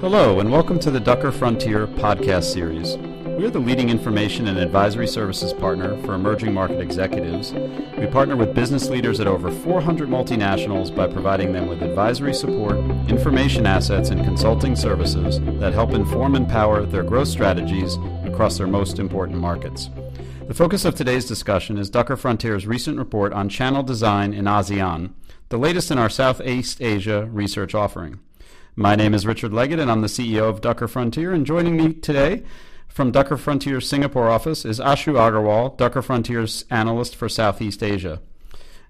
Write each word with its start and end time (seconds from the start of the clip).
Hello, 0.00 0.40
and 0.40 0.50
welcome 0.50 0.80
to 0.80 0.90
the 0.90 0.98
Ducker 0.98 1.30
Frontier 1.30 1.86
podcast 1.86 2.52
series. 2.52 2.96
We 2.96 3.44
are 3.44 3.50
the 3.50 3.60
leading 3.60 3.88
information 3.88 4.48
and 4.48 4.58
advisory 4.58 5.06
services 5.06 5.52
partner 5.52 5.96
for 6.02 6.14
emerging 6.14 6.52
market 6.52 6.80
executives. 6.80 7.52
We 7.52 8.08
partner 8.08 8.34
with 8.34 8.52
business 8.52 8.88
leaders 8.88 9.20
at 9.20 9.28
over 9.28 9.52
400 9.52 10.08
multinationals 10.08 10.92
by 10.92 11.06
providing 11.06 11.52
them 11.52 11.68
with 11.68 11.82
advisory 11.82 12.34
support, 12.34 12.78
information 13.08 13.64
assets, 13.64 14.10
and 14.10 14.24
consulting 14.24 14.74
services 14.74 15.38
that 15.60 15.72
help 15.72 15.92
inform 15.92 16.34
and 16.34 16.48
power 16.48 16.84
their 16.84 17.04
growth 17.04 17.28
strategies 17.28 17.96
across 18.24 18.58
their 18.58 18.66
most 18.66 18.98
important 18.98 19.38
markets. 19.38 19.90
The 20.48 20.54
focus 20.54 20.86
of 20.86 20.94
today's 20.94 21.26
discussion 21.26 21.76
is 21.76 21.90
Ducker 21.90 22.16
Frontier's 22.16 22.66
recent 22.66 22.96
report 22.96 23.34
on 23.34 23.50
channel 23.50 23.82
design 23.82 24.32
in 24.32 24.46
ASEAN, 24.46 25.12
the 25.50 25.58
latest 25.58 25.90
in 25.90 25.98
our 25.98 26.08
Southeast 26.08 26.80
Asia 26.80 27.26
research 27.26 27.74
offering. 27.74 28.18
My 28.74 28.96
name 28.96 29.12
is 29.12 29.26
Richard 29.26 29.52
Leggett, 29.52 29.78
and 29.78 29.90
I'm 29.90 30.00
the 30.00 30.06
CEO 30.06 30.48
of 30.48 30.62
Ducker 30.62 30.88
Frontier. 30.88 31.34
And 31.34 31.44
joining 31.44 31.76
me 31.76 31.92
today 31.92 32.44
from 32.88 33.12
Ducker 33.12 33.36
Frontier's 33.36 33.86
Singapore 33.86 34.30
office 34.30 34.64
is 34.64 34.80
Ashu 34.80 35.16
Agarwal, 35.16 35.76
Ducker 35.76 36.00
Frontier's 36.00 36.64
analyst 36.70 37.14
for 37.14 37.28
Southeast 37.28 37.82
Asia. 37.82 38.22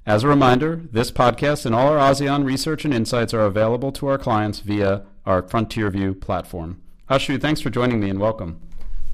As 0.06 0.23
a 0.23 0.29
reminder, 0.29 0.83
this 0.93 1.11
podcast 1.11 1.67
and 1.67 1.75
all 1.75 1.89
our 1.89 1.98
ASEAN 1.98 2.45
research 2.45 2.84
and 2.84 2.95
insights 2.95 3.34
are 3.34 3.43
available 3.43 3.91
to 3.91 4.06
our 4.06 4.17
clients 4.17 4.61
via 4.61 5.03
our 5.27 5.43
FrontierView 5.43 6.20
platform. 6.20 6.81
Ashu, 7.11 7.41
thanks 7.41 7.61
for 7.61 7.70
joining 7.70 7.98
me 7.98 8.11
and 8.11 8.20
welcome. 8.20 8.61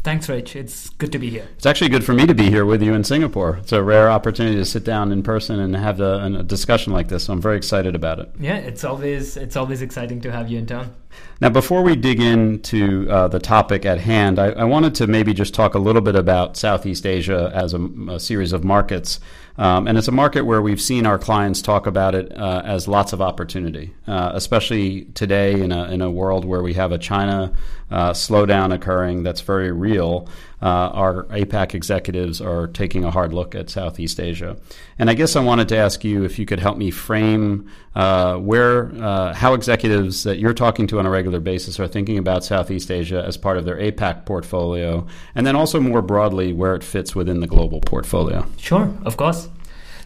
Thanks, 0.05 0.29
Rich. 0.29 0.55
It's 0.55 0.91
good 0.91 1.11
to 1.13 1.19
be 1.19 1.31
here. 1.31 1.49
It's 1.57 1.65
actually 1.65 1.89
good 1.89 2.05
for 2.05 2.13
me 2.13 2.27
to 2.27 2.35
be 2.35 2.51
here 2.51 2.67
with 2.67 2.83
you 2.83 2.93
in 2.93 3.05
Singapore. 3.05 3.57
It's 3.57 3.73
a 3.73 3.83
rare 3.83 4.11
opportunity 4.11 4.55
to 4.57 4.65
sit 4.67 4.85
down 4.85 5.11
in 5.11 5.23
person 5.23 5.59
and 5.59 5.75
have 5.75 5.99
a, 5.99 6.27
a 6.27 6.43
discussion 6.43 6.93
like 6.93 7.09
this. 7.09 7.25
So 7.25 7.33
I'm 7.33 7.41
very 7.41 7.57
excited 7.57 7.95
about 7.95 8.19
it. 8.19 8.31
Yeah, 8.39 8.57
it's 8.57 8.85
always 8.85 9.39
it's 9.39 9.57
always 9.57 9.81
exciting 9.81 10.21
to 10.21 10.31
have 10.31 10.51
you 10.51 10.59
in 10.59 10.67
town. 10.67 10.95
Now, 11.41 11.49
before 11.51 11.83
we 11.83 11.97
dig 11.97 12.21
into 12.21 13.09
uh, 13.11 13.29
the 13.29 13.41
topic 13.41 13.85
at 13.85 13.99
hand, 13.99 14.39
I, 14.39 14.51
I, 14.51 14.65
wanted 14.65 14.95
to 14.97 15.07
maybe 15.07 15.35
just 15.35 15.53
talk 15.53 15.75
a 15.75 15.79
little 15.79 16.01
bit 16.01 16.15
about 16.15 16.57
Southeast 16.57 17.05
Asia 17.05 17.51
as 17.53 17.75
a, 17.75 17.81
a 18.09 18.21
series 18.21 18.53
of 18.53 18.65
markets. 18.65 19.21
Um, 19.59 19.87
and 19.87 19.99
it's 19.99 20.09
a 20.09 20.13
market 20.13 20.43
where 20.43 20.63
we've 20.63 20.81
seen 20.81 21.07
our 21.07 21.19
clients 21.19 21.61
talk 21.61 21.87
about 21.87 22.15
it 22.15 22.37
uh, 22.37 22.63
as 22.65 22.89
lots 22.89 23.13
of 23.13 23.21
opportunity, 23.21 23.95
uh, 24.07 24.33
especially 24.35 25.05
today 25.15 25.61
in 25.61 25.71
a, 25.71 25.85
in 25.91 26.03
a 26.03 26.11
world 26.11 26.45
where 26.45 26.63
we 26.63 26.75
have 26.75 26.93
a 26.93 26.99
China 26.99 27.53
uh, 27.91 28.11
slowdown 28.13 28.73
occurring 28.73 29.23
that's 29.23 29.41
very 29.41 29.71
real. 29.71 30.29
Uh, 30.65 30.89
our 30.95 31.25
APAC 31.25 31.75
executives 31.75 32.41
are 32.41 32.67
taking 32.67 33.05
a 33.05 33.11
hard 33.11 33.35
look 33.35 33.55
at 33.55 33.69
Southeast 33.69 34.19
Asia. 34.19 34.57
And 34.99 35.11
I 35.11 35.15
guess 35.15 35.37
I 35.37 35.41
wanted 35.41 35.69
to 35.69 35.77
ask 35.77 36.03
you 36.05 36.25
if 36.25 36.39
you 36.39 36.47
could 36.47 36.59
help 36.59 36.79
me 36.79 36.91
frame 36.91 37.71
uh, 37.95 38.37
where, 38.37 38.91
uh, 38.95 39.35
how 39.35 39.53
executives 39.53 40.23
that 40.23 40.39
you're 40.39 40.55
talking 40.55 40.87
to 40.87 40.99
on 40.99 41.05
a 41.05 41.11
regular 41.11 41.39
basis 41.39 41.79
are 41.79 41.87
thinking 41.87 42.17
about 42.17 42.45
Southeast 42.45 42.91
Asia 42.91 43.23
as 43.27 43.37
part 43.37 43.59
of 43.59 43.67
their 43.67 43.77
APAC 43.77 44.25
portfolio, 44.25 45.07
and 45.35 45.47
then 45.47 45.55
also 45.55 45.81
more 45.81 46.01
broadly 46.01 46.55
where 46.55 46.75
it 46.75 46.83
fits 46.83 47.15
within 47.15 47.41
the 47.41 47.47
global 47.47 47.83
portfolio. 47.83 48.47
Sure, 48.57 48.91
of 49.05 49.19
course. 49.19 49.51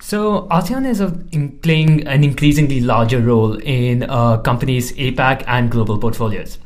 So 0.00 0.48
ASEAN 0.50 0.88
is 0.88 1.00
a, 1.00 1.16
in 1.30 1.58
playing 1.58 2.08
an 2.08 2.24
increasingly 2.24 2.80
larger 2.80 3.20
role 3.20 3.58
in 3.58 4.04
uh, 4.04 4.38
companies' 4.38 4.92
APAC 4.94 5.44
and 5.46 5.70
global 5.70 5.98
portfolios. 5.98 6.58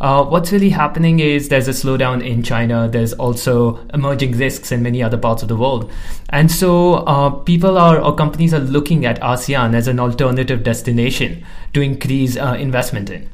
Uh, 0.00 0.24
what's 0.24 0.50
really 0.50 0.70
happening 0.70 1.20
is 1.20 1.50
there's 1.50 1.68
a 1.68 1.72
slowdown 1.72 2.24
in 2.26 2.42
China. 2.42 2.88
There's 2.88 3.12
also 3.12 3.86
emerging 3.92 4.32
risks 4.38 4.72
in 4.72 4.82
many 4.82 5.02
other 5.02 5.18
parts 5.18 5.42
of 5.42 5.48
the 5.48 5.56
world. 5.56 5.90
And 6.30 6.50
so 6.50 6.94
uh, 6.94 7.30
people 7.30 7.76
are, 7.76 8.00
or 8.00 8.14
companies 8.14 8.54
are 8.54 8.60
looking 8.60 9.04
at 9.04 9.20
ASEAN 9.20 9.74
as 9.74 9.88
an 9.88 10.00
alternative 10.00 10.62
destination 10.62 11.44
to 11.74 11.82
increase 11.82 12.38
uh, 12.38 12.56
investment 12.58 13.10
in. 13.10 13.28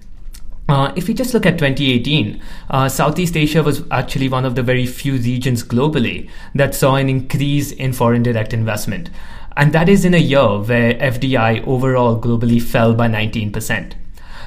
Uh, 0.68 0.92
if 0.96 1.06
we 1.06 1.14
just 1.14 1.32
look 1.32 1.46
at 1.46 1.58
2018, 1.58 2.42
uh, 2.70 2.88
Southeast 2.88 3.36
Asia 3.36 3.62
was 3.62 3.84
actually 3.92 4.28
one 4.28 4.44
of 4.44 4.56
the 4.56 4.62
very 4.64 4.84
few 4.84 5.12
regions 5.12 5.62
globally 5.62 6.28
that 6.56 6.74
saw 6.74 6.96
an 6.96 7.08
increase 7.08 7.70
in 7.70 7.92
foreign 7.92 8.24
direct 8.24 8.52
investment. 8.52 9.08
And 9.56 9.72
that 9.72 9.88
is 9.88 10.04
in 10.04 10.14
a 10.14 10.18
year 10.18 10.58
where 10.58 10.94
FDI 10.94 11.64
overall 11.64 12.20
globally 12.20 12.60
fell 12.60 12.92
by 12.94 13.06
19%. 13.06 13.92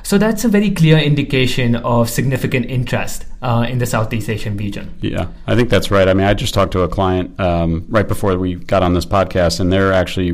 So 0.03 0.17
that's 0.17 0.45
a 0.45 0.49
very 0.49 0.71
clear 0.71 0.97
indication 0.97 1.75
of 1.75 2.09
significant 2.09 2.65
interest 2.67 3.25
uh, 3.41 3.65
in 3.69 3.77
the 3.77 3.85
Southeast 3.85 4.29
Asian 4.29 4.57
region. 4.57 4.93
Yeah, 5.01 5.27
I 5.47 5.55
think 5.55 5.69
that's 5.69 5.91
right. 5.91 6.07
I 6.07 6.13
mean, 6.13 6.27
I 6.27 6.33
just 6.33 6.53
talked 6.53 6.71
to 6.73 6.81
a 6.81 6.89
client 6.89 7.39
um, 7.39 7.85
right 7.89 8.07
before 8.07 8.37
we 8.37 8.55
got 8.55 8.83
on 8.83 8.93
this 8.93 9.05
podcast, 9.05 9.59
and 9.59 9.71
they're 9.71 9.93
actually 9.93 10.31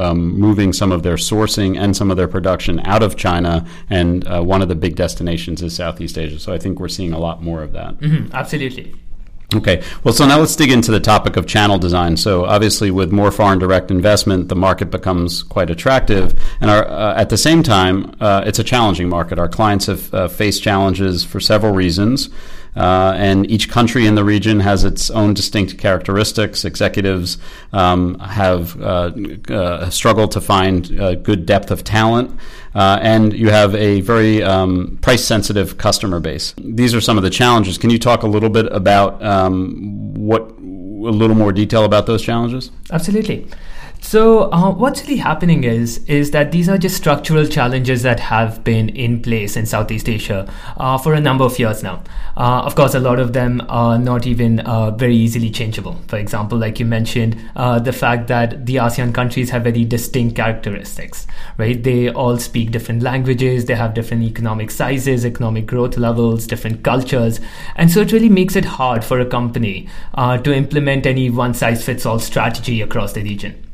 um, 0.00 0.38
moving 0.38 0.72
some 0.72 0.92
of 0.92 1.02
their 1.02 1.16
sourcing 1.16 1.78
and 1.78 1.96
some 1.96 2.10
of 2.10 2.16
their 2.16 2.28
production 2.28 2.80
out 2.84 3.02
of 3.02 3.16
China, 3.16 3.66
and 3.90 4.26
uh, 4.26 4.42
one 4.42 4.62
of 4.62 4.68
the 4.68 4.74
big 4.74 4.96
destinations 4.96 5.62
is 5.62 5.74
Southeast 5.74 6.18
Asia. 6.18 6.38
So 6.38 6.52
I 6.52 6.58
think 6.58 6.80
we're 6.80 6.88
seeing 6.88 7.12
a 7.12 7.18
lot 7.18 7.42
more 7.42 7.62
of 7.62 7.72
that. 7.72 7.98
Mm-hmm, 7.98 8.34
absolutely. 8.34 8.94
Okay, 9.54 9.82
well, 10.04 10.12
so 10.12 10.26
now 10.26 10.38
let's 10.38 10.54
dig 10.56 10.70
into 10.70 10.90
the 10.90 11.00
topic 11.00 11.38
of 11.38 11.46
channel 11.46 11.78
design. 11.78 12.18
So, 12.18 12.44
obviously, 12.44 12.90
with 12.90 13.10
more 13.10 13.30
foreign 13.30 13.58
direct 13.58 13.90
investment, 13.90 14.50
the 14.50 14.56
market 14.56 14.90
becomes 14.90 15.42
quite 15.42 15.70
attractive. 15.70 16.38
And 16.60 16.70
our, 16.70 16.86
uh, 16.86 17.14
at 17.14 17.30
the 17.30 17.38
same 17.38 17.62
time, 17.62 18.14
uh, 18.20 18.42
it's 18.44 18.58
a 18.58 18.64
challenging 18.64 19.08
market. 19.08 19.38
Our 19.38 19.48
clients 19.48 19.86
have 19.86 20.12
uh, 20.12 20.28
faced 20.28 20.62
challenges 20.62 21.24
for 21.24 21.40
several 21.40 21.72
reasons. 21.72 22.28
Uh, 22.78 23.12
and 23.16 23.50
each 23.50 23.68
country 23.68 24.06
in 24.06 24.14
the 24.14 24.24
region 24.24 24.60
has 24.60 24.84
its 24.84 25.10
own 25.10 25.34
distinct 25.34 25.76
characteristics. 25.78 26.64
Executives 26.64 27.38
um, 27.72 28.18
have 28.20 28.80
uh, 28.80 29.10
uh, 29.48 29.90
struggled 29.90 30.30
to 30.30 30.40
find 30.40 30.88
good 31.24 31.44
depth 31.44 31.70
of 31.70 31.82
talent. 31.82 32.38
Uh, 32.74 32.98
and 33.02 33.32
you 33.32 33.50
have 33.50 33.74
a 33.74 34.00
very 34.02 34.42
um, 34.42 34.98
price 35.02 35.24
sensitive 35.24 35.78
customer 35.78 36.20
base. 36.20 36.54
These 36.58 36.94
are 36.94 37.00
some 37.00 37.16
of 37.16 37.24
the 37.24 37.30
challenges. 37.30 37.78
Can 37.78 37.90
you 37.90 37.98
talk 37.98 38.22
a 38.22 38.28
little 38.28 38.50
bit 38.50 38.66
about 38.72 39.20
um, 39.22 40.14
what 40.14 40.42
a 40.42 41.14
little 41.20 41.36
more 41.36 41.52
detail 41.52 41.84
about 41.84 42.06
those 42.06 42.22
challenges? 42.22 42.70
Absolutely. 42.92 43.46
So 44.00 44.50
uh, 44.52 44.72
what's 44.72 45.02
really 45.02 45.16
happening 45.16 45.64
is 45.64 45.98
is 46.06 46.30
that 46.30 46.50
these 46.50 46.68
are 46.68 46.78
just 46.78 46.96
structural 46.96 47.46
challenges 47.46 48.02
that 48.04 48.20
have 48.20 48.64
been 48.64 48.88
in 48.88 49.20
place 49.20 49.54
in 49.54 49.66
Southeast 49.66 50.08
Asia 50.08 50.50
uh, 50.78 50.96
for 50.96 51.12
a 51.12 51.20
number 51.20 51.44
of 51.44 51.58
years 51.58 51.82
now. 51.82 52.02
Uh, 52.36 52.62
of 52.62 52.74
course, 52.74 52.94
a 52.94 53.00
lot 53.00 53.18
of 53.18 53.34
them 53.34 53.60
are 53.68 53.98
not 53.98 54.26
even 54.26 54.60
uh, 54.60 54.92
very 54.92 55.14
easily 55.14 55.50
changeable. 55.50 56.00
For 56.06 56.16
example, 56.16 56.56
like 56.56 56.80
you 56.80 56.86
mentioned, 56.86 57.36
uh, 57.54 57.80
the 57.80 57.92
fact 57.92 58.28
that 58.28 58.64
the 58.64 58.76
ASEAN 58.76 59.12
countries 59.12 59.50
have 59.50 59.64
very 59.64 59.84
distinct 59.84 60.36
characteristics, 60.36 61.26
right? 61.58 61.82
They 61.82 62.08
all 62.08 62.38
speak 62.38 62.70
different 62.70 63.02
languages, 63.02 63.66
they 63.66 63.74
have 63.74 63.92
different 63.92 64.22
economic 64.22 64.70
sizes, 64.70 65.26
economic 65.26 65.66
growth 65.66 65.98
levels, 65.98 66.46
different 66.46 66.82
cultures, 66.82 67.40
and 67.76 67.90
so 67.90 68.00
it 68.00 68.12
really 68.12 68.30
makes 68.30 68.56
it 68.56 68.64
hard 68.64 69.04
for 69.04 69.20
a 69.20 69.26
company 69.26 69.88
uh, 70.14 70.38
to 70.38 70.54
implement 70.54 71.04
any 71.04 71.28
one 71.28 71.52
size 71.52 71.84
fits 71.84 72.06
all 72.06 72.18
strategy 72.18 72.80
across 72.80 73.12
the 73.12 73.22
region. 73.22 73.67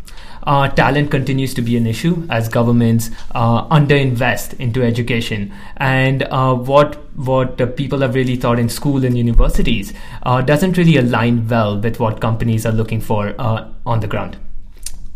Uh, 0.44 0.68
talent 0.68 1.10
continues 1.10 1.54
to 1.54 1.62
be 1.62 1.76
an 1.76 1.86
issue 1.86 2.26
as 2.30 2.48
governments 2.48 3.10
uh, 3.34 3.66
underinvest 3.68 4.58
into 4.60 4.82
education. 4.82 5.52
And 5.78 6.22
uh, 6.24 6.54
what 6.54 6.96
what 7.16 7.76
people 7.76 8.00
have 8.00 8.14
really 8.14 8.36
thought 8.36 8.58
in 8.58 8.68
school 8.68 9.04
and 9.04 9.16
universities 9.16 9.92
uh, 10.24 10.42
doesn't 10.42 10.76
really 10.76 10.96
align 10.96 11.46
well 11.48 11.78
with 11.78 12.00
what 12.00 12.20
companies 12.20 12.66
are 12.66 12.72
looking 12.72 13.00
for 13.00 13.34
uh, 13.38 13.68
on 13.86 14.00
the 14.00 14.06
ground. 14.06 14.36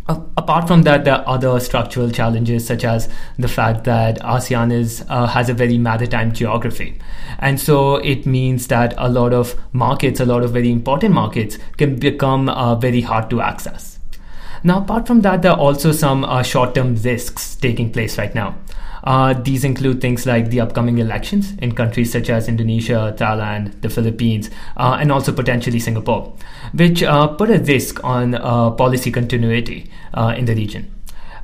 apart 0.08 0.66
from 0.66 0.82
that, 0.84 1.04
there 1.04 1.14
are 1.14 1.24
other 1.32 1.60
structural 1.60 2.10
challenges, 2.10 2.66
such 2.66 2.84
as 2.90 3.08
the 3.38 3.48
fact 3.48 3.84
that 3.84 4.18
ASEAN 4.20 4.72
is 4.72 5.04
uh, 5.08 5.26
has 5.26 5.50
a 5.50 5.54
very 5.54 5.76
maritime 5.76 6.32
geography, 6.32 6.98
and 7.38 7.60
so 7.60 7.96
it 7.96 8.24
means 8.24 8.68
that 8.68 8.94
a 8.96 9.10
lot 9.18 9.34
of 9.40 9.54
markets, 9.72 10.20
a 10.20 10.24
lot 10.24 10.42
of 10.48 10.52
very 10.52 10.70
important 10.70 11.14
markets, 11.14 11.58
can 11.76 11.96
become 11.96 12.50
very 12.80 13.02
hard 13.02 13.28
to 13.28 13.42
access. 13.42 13.97
Now, 14.64 14.78
apart 14.78 15.06
from 15.06 15.20
that, 15.22 15.42
there 15.42 15.52
are 15.52 15.58
also 15.58 15.92
some 15.92 16.24
uh, 16.24 16.42
short 16.42 16.74
term 16.74 16.96
risks 16.96 17.56
taking 17.56 17.92
place 17.92 18.18
right 18.18 18.34
now. 18.34 18.56
Uh, 19.04 19.32
these 19.32 19.64
include 19.64 20.00
things 20.00 20.26
like 20.26 20.50
the 20.50 20.60
upcoming 20.60 20.98
elections 20.98 21.52
in 21.58 21.72
countries 21.72 22.12
such 22.12 22.28
as 22.28 22.48
Indonesia, 22.48 23.14
Thailand, 23.16 23.80
the 23.80 23.88
Philippines, 23.88 24.50
uh, 24.76 24.98
and 25.00 25.12
also 25.12 25.32
potentially 25.32 25.78
Singapore, 25.78 26.34
which 26.74 27.02
uh, 27.02 27.28
put 27.28 27.50
a 27.50 27.58
risk 27.58 28.02
on 28.04 28.34
uh, 28.34 28.70
policy 28.72 29.10
continuity 29.10 29.90
uh, 30.14 30.34
in 30.36 30.44
the 30.44 30.54
region. 30.54 30.97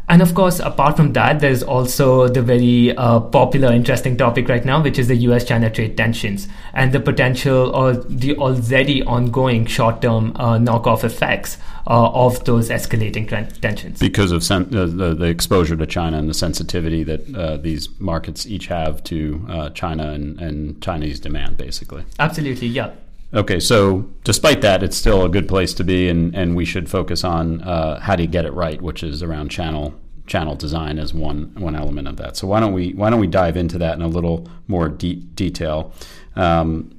And 0.09 0.21
of 0.21 0.35
course, 0.35 0.61
apart 0.61 0.97
from 0.97 1.15
that, 1.15 1.41
there's 1.41 1.63
also 1.63 2.29
the 2.29 2.43
very 2.43 2.95
uh, 2.97 3.21
popular, 3.21 3.73
interesting 3.73 4.17
topic 4.17 4.49
right 4.49 4.65
now, 4.65 4.83
which 4.83 4.99
is 4.99 5.09
the 5.09 5.17
US 5.29 5.45
China 5.45 5.71
trade 5.71 5.97
tensions 5.97 6.47
and 6.75 6.93
the 6.93 7.01
potential 7.01 7.75
or 7.75 7.95
the 7.95 8.37
already 8.37 9.03
ongoing 9.03 9.65
short 9.67 10.03
term 10.03 10.33
uh, 10.37 10.59
knockoff 10.59 11.05
effects 11.05 11.57
uh, 11.87 12.11
of 12.11 12.45
those 12.45 12.69
escalating 12.69 13.29
tensions. 13.61 13.99
Because 13.99 14.31
of 14.31 14.45
sen- 14.45 14.71
the, 14.71 14.87
the, 14.87 15.25
exposure 15.25 15.77
to 15.77 15.87
China 15.87 16.19
and 16.19 16.29
the 16.29 16.35
sensitivity 16.35 17.03
that 17.03 17.35
uh, 17.35 17.57
these 17.57 17.89
markets 17.99 18.47
each 18.47 18.67
have 18.67 19.03
to 19.05 19.45
uh, 19.49 19.71
China 19.71 20.11
and, 20.11 20.39
and 20.41 20.83
Chinese 20.83 21.19
demand, 21.19 21.57
basically. 21.57 22.05
Absolutely, 22.19 22.69
yeah. 22.69 22.93
Okay, 23.35 23.59
so 23.59 24.09
despite 24.23 24.61
that, 24.61 24.85
it's 24.85 24.97
still 24.97 25.25
a 25.25 25.29
good 25.29 25.49
place 25.49 25.75
to 25.75 25.85
be, 25.85 26.09
and, 26.09 26.35
and 26.37 26.55
we 26.55 26.65
should 26.65 26.89
focus 26.89 27.25
on 27.25 27.63
uh, 27.63 27.99
how 27.99 28.15
do 28.15 28.23
you 28.23 28.29
get 28.29 28.45
it 28.45 28.53
right, 28.53 28.81
which 28.81 29.03
is 29.03 29.23
around 29.23 29.51
channel 29.51 29.95
channel 30.27 30.55
design 30.55 30.99
as 30.99 31.13
one 31.13 31.53
one 31.55 31.77
element 31.77 32.09
of 32.09 32.17
that. 32.17 32.37
So 32.37 32.47
why 32.47 32.61
don't 32.61 32.73
we 32.73 32.93
why 32.93 33.11
don't 33.11 33.21
we 33.21 33.27
dive 33.27 33.57
into 33.57 33.77
that 33.79 33.95
in 33.95 34.03
a 34.03 34.09
little 34.09 34.49
more 34.69 34.89
de- 34.89 35.17
detail? 35.17 35.93
Um, 36.37 36.95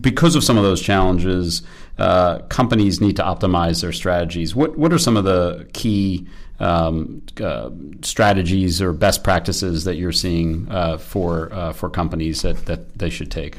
because 0.00 0.34
of 0.34 0.42
some 0.44 0.56
of 0.56 0.62
those 0.64 0.80
challenges, 0.80 1.62
uh, 1.98 2.38
companies 2.48 3.00
need 3.00 3.16
to 3.16 3.22
optimize 3.22 3.82
their 3.82 3.92
strategies. 3.92 4.54
What 4.54 4.78
what 4.78 4.92
are 4.92 4.98
some 4.98 5.16
of 5.16 5.24
the 5.24 5.68
key 5.74 6.26
um, 6.58 7.22
uh, 7.40 7.70
strategies 8.02 8.80
or 8.80 8.92
best 8.92 9.22
practices 9.22 9.84
that 9.84 9.96
you're 9.96 10.10
seeing 10.10 10.66
uh, 10.70 10.96
for 10.96 11.52
uh, 11.52 11.72
for 11.72 11.90
companies 11.90 12.42
that, 12.42 12.64
that 12.66 12.98
they 12.98 13.10
should 13.10 13.30
take? 13.30 13.58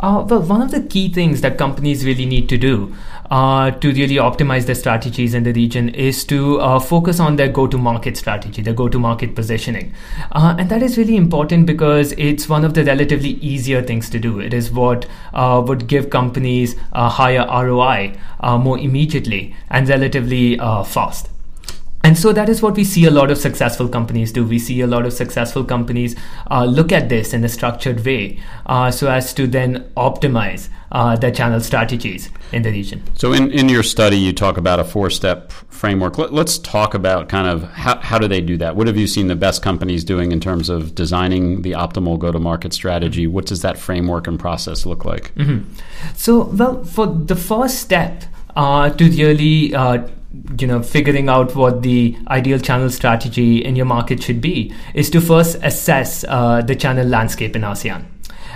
Uh, 0.00 0.24
well, 0.28 0.42
one 0.42 0.60
of 0.60 0.70
the 0.70 0.82
key 0.82 1.08
things 1.08 1.40
that 1.40 1.56
companies 1.56 2.04
really 2.04 2.26
need 2.26 2.48
to 2.48 2.58
do 2.58 2.94
uh, 3.30 3.70
to 3.70 3.88
really 3.92 4.16
optimize 4.16 4.66
their 4.66 4.74
strategies 4.74 5.34
in 5.34 5.44
the 5.44 5.52
region 5.52 5.88
is 5.88 6.24
to 6.24 6.60
uh, 6.60 6.78
focus 6.78 7.20
on 7.20 7.36
their 7.36 7.48
go 7.48 7.66
to 7.66 7.78
market 7.78 8.16
strategy, 8.16 8.60
their 8.60 8.74
go 8.74 8.88
to 8.88 8.98
market 8.98 9.34
positioning. 9.34 9.94
Uh, 10.32 10.56
and 10.58 10.68
that 10.68 10.82
is 10.82 10.98
really 10.98 11.16
important 11.16 11.66
because 11.66 12.12
it's 12.12 12.48
one 12.48 12.64
of 12.64 12.74
the 12.74 12.84
relatively 12.84 13.30
easier 13.30 13.82
things 13.82 14.10
to 14.10 14.18
do. 14.18 14.40
It 14.40 14.52
is 14.52 14.70
what 14.70 15.06
uh, 15.32 15.62
would 15.66 15.86
give 15.86 16.10
companies 16.10 16.76
a 16.92 17.08
higher 17.08 17.46
ROI 17.46 18.16
uh, 18.40 18.58
more 18.58 18.78
immediately 18.78 19.54
and 19.70 19.88
relatively 19.88 20.56
fast. 20.56 21.30
And 22.14 22.20
so 22.20 22.32
that 22.32 22.48
is 22.48 22.62
what 22.62 22.76
we 22.76 22.84
see 22.84 23.06
a 23.06 23.10
lot 23.10 23.32
of 23.32 23.38
successful 23.38 23.88
companies 23.88 24.30
do. 24.30 24.46
We 24.46 24.60
see 24.60 24.80
a 24.82 24.86
lot 24.86 25.04
of 25.04 25.12
successful 25.12 25.64
companies 25.64 26.14
uh, 26.48 26.64
look 26.64 26.92
at 26.92 27.08
this 27.08 27.34
in 27.34 27.42
a 27.42 27.48
structured 27.48 28.04
way 28.04 28.38
uh, 28.66 28.92
so 28.92 29.10
as 29.10 29.34
to 29.34 29.48
then 29.48 29.90
optimize 29.96 30.68
uh, 30.92 31.16
their 31.16 31.32
channel 31.32 31.58
strategies 31.58 32.30
in 32.52 32.62
the 32.62 32.70
region. 32.70 33.02
So, 33.16 33.32
in, 33.32 33.50
in 33.50 33.68
your 33.68 33.82
study, 33.82 34.16
you 34.16 34.32
talk 34.32 34.56
about 34.58 34.78
a 34.78 34.84
four 34.84 35.10
step 35.10 35.50
framework. 35.50 36.16
Let, 36.16 36.32
us 36.32 36.56
talk 36.58 36.94
about 36.94 37.28
kind 37.28 37.48
of 37.48 37.64
how, 37.72 37.98
how 37.98 38.20
do 38.20 38.28
they 38.28 38.40
do 38.40 38.56
that? 38.58 38.76
What 38.76 38.86
have 38.86 38.96
you 38.96 39.08
seen 39.08 39.26
the 39.26 39.34
best 39.34 39.60
companies 39.60 40.04
doing 40.04 40.30
in 40.30 40.38
terms 40.38 40.68
of 40.68 40.94
designing 40.94 41.62
the 41.62 41.72
optimal 41.72 42.16
go 42.16 42.30
to 42.30 42.38
market 42.38 42.72
strategy? 42.72 43.26
What 43.26 43.46
does 43.46 43.62
that 43.62 43.76
framework 43.76 44.28
and 44.28 44.38
process 44.38 44.86
look 44.86 45.04
like? 45.04 45.34
Mm-hmm. 45.34 45.68
So, 46.14 46.44
well, 46.44 46.84
for 46.84 47.08
the 47.08 47.34
first 47.34 47.80
step, 47.80 48.22
uh, 48.54 48.90
to 48.90 49.04
really 49.04 49.74
uh, 49.74 50.06
you 50.58 50.66
know 50.66 50.82
figuring 50.82 51.28
out 51.28 51.54
what 51.54 51.82
the 51.82 52.16
ideal 52.28 52.58
channel 52.58 52.90
strategy 52.90 53.64
in 53.64 53.76
your 53.76 53.86
market 53.86 54.22
should 54.22 54.40
be 54.40 54.74
is 54.94 55.10
to 55.10 55.20
first 55.20 55.56
assess 55.62 56.24
uh, 56.28 56.60
the 56.62 56.76
channel 56.76 57.06
landscape 57.06 57.56
in 57.56 57.62
ASEAN. 57.62 58.04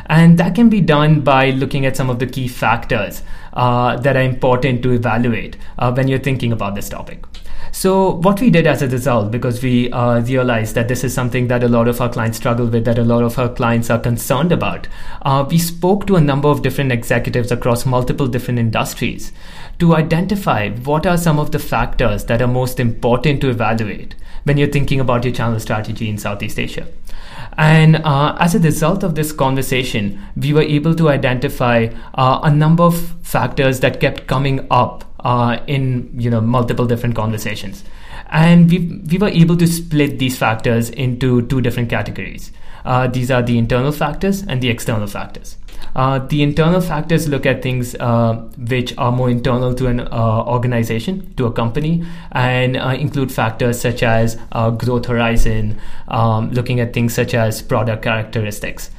And 0.06 0.38
that 0.38 0.54
can 0.54 0.70
be 0.70 0.80
done 0.80 1.20
by 1.20 1.50
looking 1.50 1.84
at 1.84 1.96
some 1.96 2.08
of 2.08 2.18
the 2.18 2.26
key 2.26 2.48
factors 2.48 3.22
uh, 3.52 3.96
that 3.96 4.16
are 4.16 4.22
important 4.22 4.82
to 4.84 4.92
evaluate 4.92 5.56
uh, 5.78 5.92
when 5.92 6.08
you're 6.08 6.18
thinking 6.18 6.52
about 6.52 6.74
this 6.74 6.88
topic. 6.88 7.24
So, 7.72 8.12
what 8.12 8.40
we 8.40 8.48
did 8.48 8.66
as 8.66 8.80
a 8.80 8.88
result, 8.88 9.30
because 9.30 9.62
we 9.62 9.90
uh, 9.92 10.20
realized 10.20 10.74
that 10.74 10.88
this 10.88 11.04
is 11.04 11.12
something 11.12 11.48
that 11.48 11.62
a 11.62 11.68
lot 11.68 11.86
of 11.86 12.00
our 12.00 12.08
clients 12.08 12.38
struggle 12.38 12.66
with, 12.66 12.86
that 12.86 12.98
a 12.98 13.04
lot 13.04 13.22
of 13.22 13.38
our 13.38 13.50
clients 13.50 13.90
are 13.90 13.98
concerned 13.98 14.52
about, 14.52 14.88
uh, 15.22 15.46
we 15.48 15.58
spoke 15.58 16.06
to 16.06 16.16
a 16.16 16.20
number 16.20 16.48
of 16.48 16.62
different 16.62 16.92
executives 16.92 17.52
across 17.52 17.84
multiple 17.84 18.26
different 18.26 18.58
industries 18.58 19.32
to 19.78 19.94
identify 19.94 20.70
what 20.70 21.06
are 21.06 21.16
some 21.16 21.38
of 21.38 21.52
the 21.52 21.58
factors 21.58 22.24
that 22.24 22.42
are 22.42 22.48
most 22.48 22.80
important 22.80 23.40
to 23.40 23.50
evaluate 23.50 24.14
when 24.44 24.56
you're 24.56 24.68
thinking 24.68 25.00
about 25.00 25.24
your 25.24 25.32
channel 25.32 25.60
strategy 25.60 26.08
in 26.08 26.18
Southeast 26.18 26.58
Asia. 26.58 26.86
And 27.56 27.96
uh, 27.96 28.36
as 28.38 28.54
a 28.54 28.58
result 28.58 29.02
of 29.02 29.14
this 29.14 29.32
conversation, 29.32 30.20
we 30.36 30.52
were 30.52 30.62
able 30.62 30.94
to 30.94 31.08
identify 31.08 31.88
uh, 32.14 32.40
a 32.42 32.50
number 32.50 32.84
of 32.84 32.96
factors 33.22 33.80
that 33.80 34.00
kept 34.00 34.26
coming 34.26 34.66
up 34.70 35.04
uh, 35.20 35.58
in 35.66 36.10
you 36.16 36.30
know 36.30 36.40
multiple 36.40 36.86
different 36.86 37.16
conversations, 37.16 37.82
and 38.30 38.70
we 38.70 39.02
we 39.10 39.18
were 39.18 39.28
able 39.28 39.56
to 39.56 39.66
split 39.66 40.20
these 40.20 40.38
factors 40.38 40.90
into 40.90 41.42
two 41.48 41.60
different 41.60 41.90
categories. 41.90 42.52
Uh, 42.88 43.06
these 43.06 43.30
are 43.30 43.42
the 43.42 43.58
internal 43.58 43.92
factors 43.92 44.42
and 44.48 44.62
the 44.62 44.70
external 44.70 45.06
factors. 45.06 45.56
Uh, 45.94 46.18
the 46.18 46.42
internal 46.42 46.80
factors 46.80 47.28
look 47.28 47.44
at 47.44 47.62
things 47.62 47.94
uh, 47.96 48.32
which 48.56 48.96
are 48.96 49.12
more 49.12 49.28
internal 49.28 49.74
to 49.74 49.86
an 49.88 50.00
uh, 50.00 50.42
organization, 50.46 51.34
to 51.34 51.44
a 51.44 51.52
company, 51.52 52.02
and 52.32 52.78
uh, 52.78 52.96
include 52.98 53.30
factors 53.30 53.78
such 53.78 54.02
as 54.02 54.38
uh, 54.52 54.70
growth 54.70 55.04
horizon, 55.04 55.78
um, 56.08 56.50
looking 56.52 56.80
at 56.80 56.94
things 56.94 57.12
such 57.12 57.34
as 57.34 57.60
product 57.60 58.02
characteristics. 58.02 58.90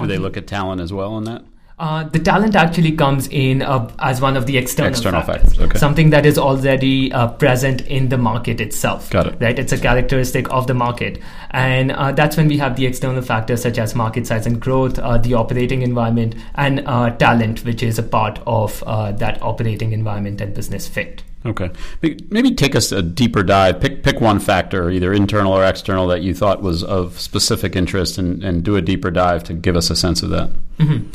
Do 0.00 0.06
they 0.08 0.18
look 0.18 0.36
at 0.36 0.48
talent 0.48 0.80
as 0.80 0.92
well 0.92 1.16
in 1.18 1.24
that? 1.24 1.44
Uh, 1.78 2.04
the 2.04 2.18
talent 2.18 2.54
actually 2.54 2.92
comes 2.92 3.26
in 3.28 3.62
uh, 3.62 3.90
as 3.98 4.20
one 4.20 4.36
of 4.36 4.46
the 4.46 4.56
external, 4.56 4.90
external 4.90 5.22
factors, 5.22 5.50
factors 5.50 5.70
okay. 5.70 5.78
something 5.78 6.10
that 6.10 6.24
is 6.24 6.38
already 6.38 7.12
uh, 7.12 7.26
present 7.28 7.80
in 7.82 8.08
the 8.08 8.18
market 8.18 8.60
itself. 8.60 9.10
Got 9.10 9.26
it. 9.26 9.40
Right, 9.40 9.58
it's 9.58 9.72
a 9.72 9.78
characteristic 9.78 10.50
of 10.52 10.66
the 10.66 10.74
market, 10.74 11.20
and 11.50 11.92
uh, 11.92 12.12
that's 12.12 12.36
when 12.36 12.46
we 12.46 12.58
have 12.58 12.76
the 12.76 12.86
external 12.86 13.22
factors 13.22 13.62
such 13.62 13.78
as 13.78 13.94
market 13.94 14.26
size 14.26 14.46
and 14.46 14.60
growth, 14.60 14.98
uh, 14.98 15.18
the 15.18 15.34
operating 15.34 15.82
environment, 15.82 16.34
and 16.54 16.84
uh, 16.86 17.10
talent, 17.16 17.64
which 17.64 17.82
is 17.82 17.98
a 17.98 18.02
part 18.02 18.38
of 18.46 18.80
that 19.18 19.42
operating 19.42 19.92
environment 19.92 20.40
and 20.40 20.54
business 20.54 20.86
fit. 20.86 21.22
Okay, 21.44 21.70
maybe 22.30 22.54
take 22.54 22.76
us 22.76 22.92
a 22.92 23.02
deeper 23.02 23.42
dive. 23.42 23.80
Pick 23.80 24.04
pick 24.04 24.20
one 24.20 24.38
factor, 24.38 24.90
either 24.90 25.12
internal 25.12 25.52
or 25.52 25.64
external, 25.64 26.06
that 26.06 26.22
you 26.22 26.34
thought 26.34 26.62
was 26.62 26.84
of 26.84 27.18
specific 27.18 27.74
interest, 27.74 28.16
and, 28.16 28.44
and 28.44 28.62
do 28.62 28.76
a 28.76 28.80
deeper 28.82 29.10
dive 29.10 29.42
to 29.44 29.54
give 29.54 29.74
us 29.74 29.90
a 29.90 29.96
sense 29.96 30.22
of 30.22 30.30
that. 30.30 30.50
Mm-hmm. 30.78 31.08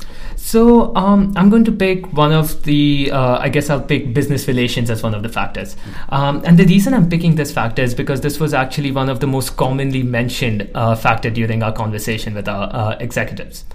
So 0.48 0.96
um, 0.96 1.34
I'm 1.36 1.50
going 1.50 1.66
to 1.66 1.74
pick 1.74 2.14
one 2.14 2.32
of 2.32 2.64
the. 2.64 3.12
Uh, 3.12 3.38
I 3.38 3.50
guess 3.50 3.70
I'll 3.70 3.82
pick 3.82 4.14
business 4.14 4.48
relations 4.48 4.90
as 4.90 5.04
one 5.04 5.14
of 5.14 5.22
the 5.22 5.28
factors, 5.28 5.76
um, 6.08 6.42
and 6.46 6.58
the 6.58 6.64
reason 6.64 6.94
I'm 6.94 7.10
picking 7.10 7.36
this 7.36 7.52
factor 7.52 7.82
is 7.82 7.94
because 7.94 8.22
this 8.22 8.40
was 8.40 8.54
actually 8.54 8.94
one 8.94 9.10
of 9.10 9.20
the 9.20 9.28
most 9.28 9.58
commonly 9.58 10.04
mentioned 10.04 10.72
uh, 10.74 10.96
factor 10.96 11.30
during 11.30 11.64
our 11.64 11.74
conversation 11.74 12.34
with 12.34 12.48
our 12.48 12.74
uh, 12.74 12.96
executives. 13.02 13.66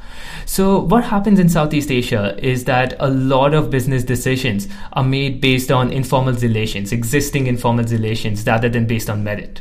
So, 0.46 0.78
what 0.78 1.04
happens 1.04 1.38
in 1.38 1.50
Southeast 1.50 1.90
Asia 1.90 2.34
is 2.42 2.64
that 2.64 2.96
a 2.98 3.10
lot 3.10 3.52
of 3.52 3.68
business 3.68 4.02
decisions 4.02 4.66
are 4.94 5.04
made 5.04 5.42
based 5.42 5.70
on 5.70 5.92
informal 5.92 6.32
relations, 6.32 6.90
existing 6.90 7.48
informal 7.48 7.84
relations, 7.84 8.46
rather 8.46 8.70
than 8.70 8.86
based 8.86 9.10
on 9.10 9.22
merit. 9.22 9.60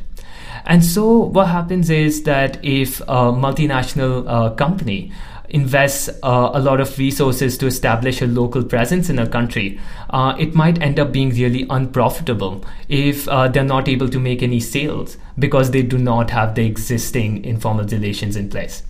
And 0.66 0.86
so, 0.86 1.18
what 1.18 1.50
happens 1.50 1.90
is 1.90 2.24
that 2.24 2.64
if 2.64 3.02
a 3.02 3.34
multinational 3.36 4.24
uh, 4.30 4.52
company 4.52 5.12
invests 5.52 6.10
uh, 6.24 6.52
a 6.54 6.60
lot 6.60 6.82
of 6.82 6.98
resources 6.98 7.58
to 7.60 7.68
establish 7.68 8.22
a 8.22 8.28
local 8.28 8.64
presence 8.64 9.10
in 9.10 9.20
a 9.20 9.28
country, 9.28 9.80
uh, 10.10 10.36
it 10.40 10.56
might 10.56 10.82
end 10.82 11.00
up 11.00 11.12
being 11.12 11.30
really 11.30 11.66
unprofitable 11.70 12.66
if 12.90 13.28
uh, 13.28 13.48
they're 13.48 13.64
not 13.64 13.88
able 13.88 14.10
to 14.10 14.20
make 14.20 14.42
any 14.42 14.60
sales 14.60 15.18
because 15.38 15.72
they 15.72 15.84
do 15.84 15.98
not 15.98 16.30
have 16.30 16.56
the 16.56 16.66
existing 16.66 17.44
informal 17.46 17.86
relations 17.86 18.36
in 18.36 18.50
place. 18.50 18.84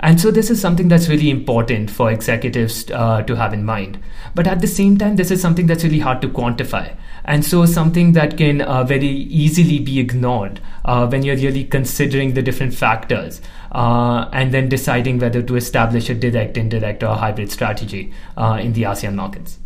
And 0.00 0.20
so 0.20 0.30
this 0.30 0.50
is 0.50 0.60
something 0.60 0.88
that's 0.88 1.08
really 1.08 1.30
important 1.30 1.90
for 1.90 2.10
executives 2.10 2.90
uh, 2.90 3.22
to 3.22 3.36
have 3.36 3.52
in 3.52 3.64
mind. 3.64 3.98
But 4.34 4.46
at 4.46 4.60
the 4.60 4.66
same 4.66 4.98
time, 4.98 5.16
this 5.16 5.30
is 5.30 5.40
something 5.40 5.66
that's 5.66 5.84
really 5.84 6.00
hard 6.00 6.20
to 6.22 6.28
quantify. 6.28 6.96
And 7.24 7.44
so 7.44 7.66
something 7.66 8.12
that 8.12 8.36
can 8.36 8.60
uh, 8.62 8.84
very 8.84 9.08
easily 9.08 9.78
be 9.78 9.98
ignored 9.98 10.60
uh, 10.84 11.06
when 11.08 11.22
you're 11.22 11.36
really 11.36 11.64
considering 11.64 12.34
the 12.34 12.42
different 12.42 12.74
factors 12.74 13.40
uh, 13.72 14.28
and 14.32 14.52
then 14.54 14.68
deciding 14.68 15.18
whether 15.18 15.42
to 15.42 15.56
establish 15.56 16.08
a 16.08 16.14
direct, 16.14 16.56
indirect, 16.56 17.02
or 17.02 17.16
hybrid 17.16 17.50
strategy 17.50 18.12
uh, 18.36 18.58
in 18.60 18.72
the 18.74 18.82
ASEAN 18.82 19.14
markets. 19.14 19.58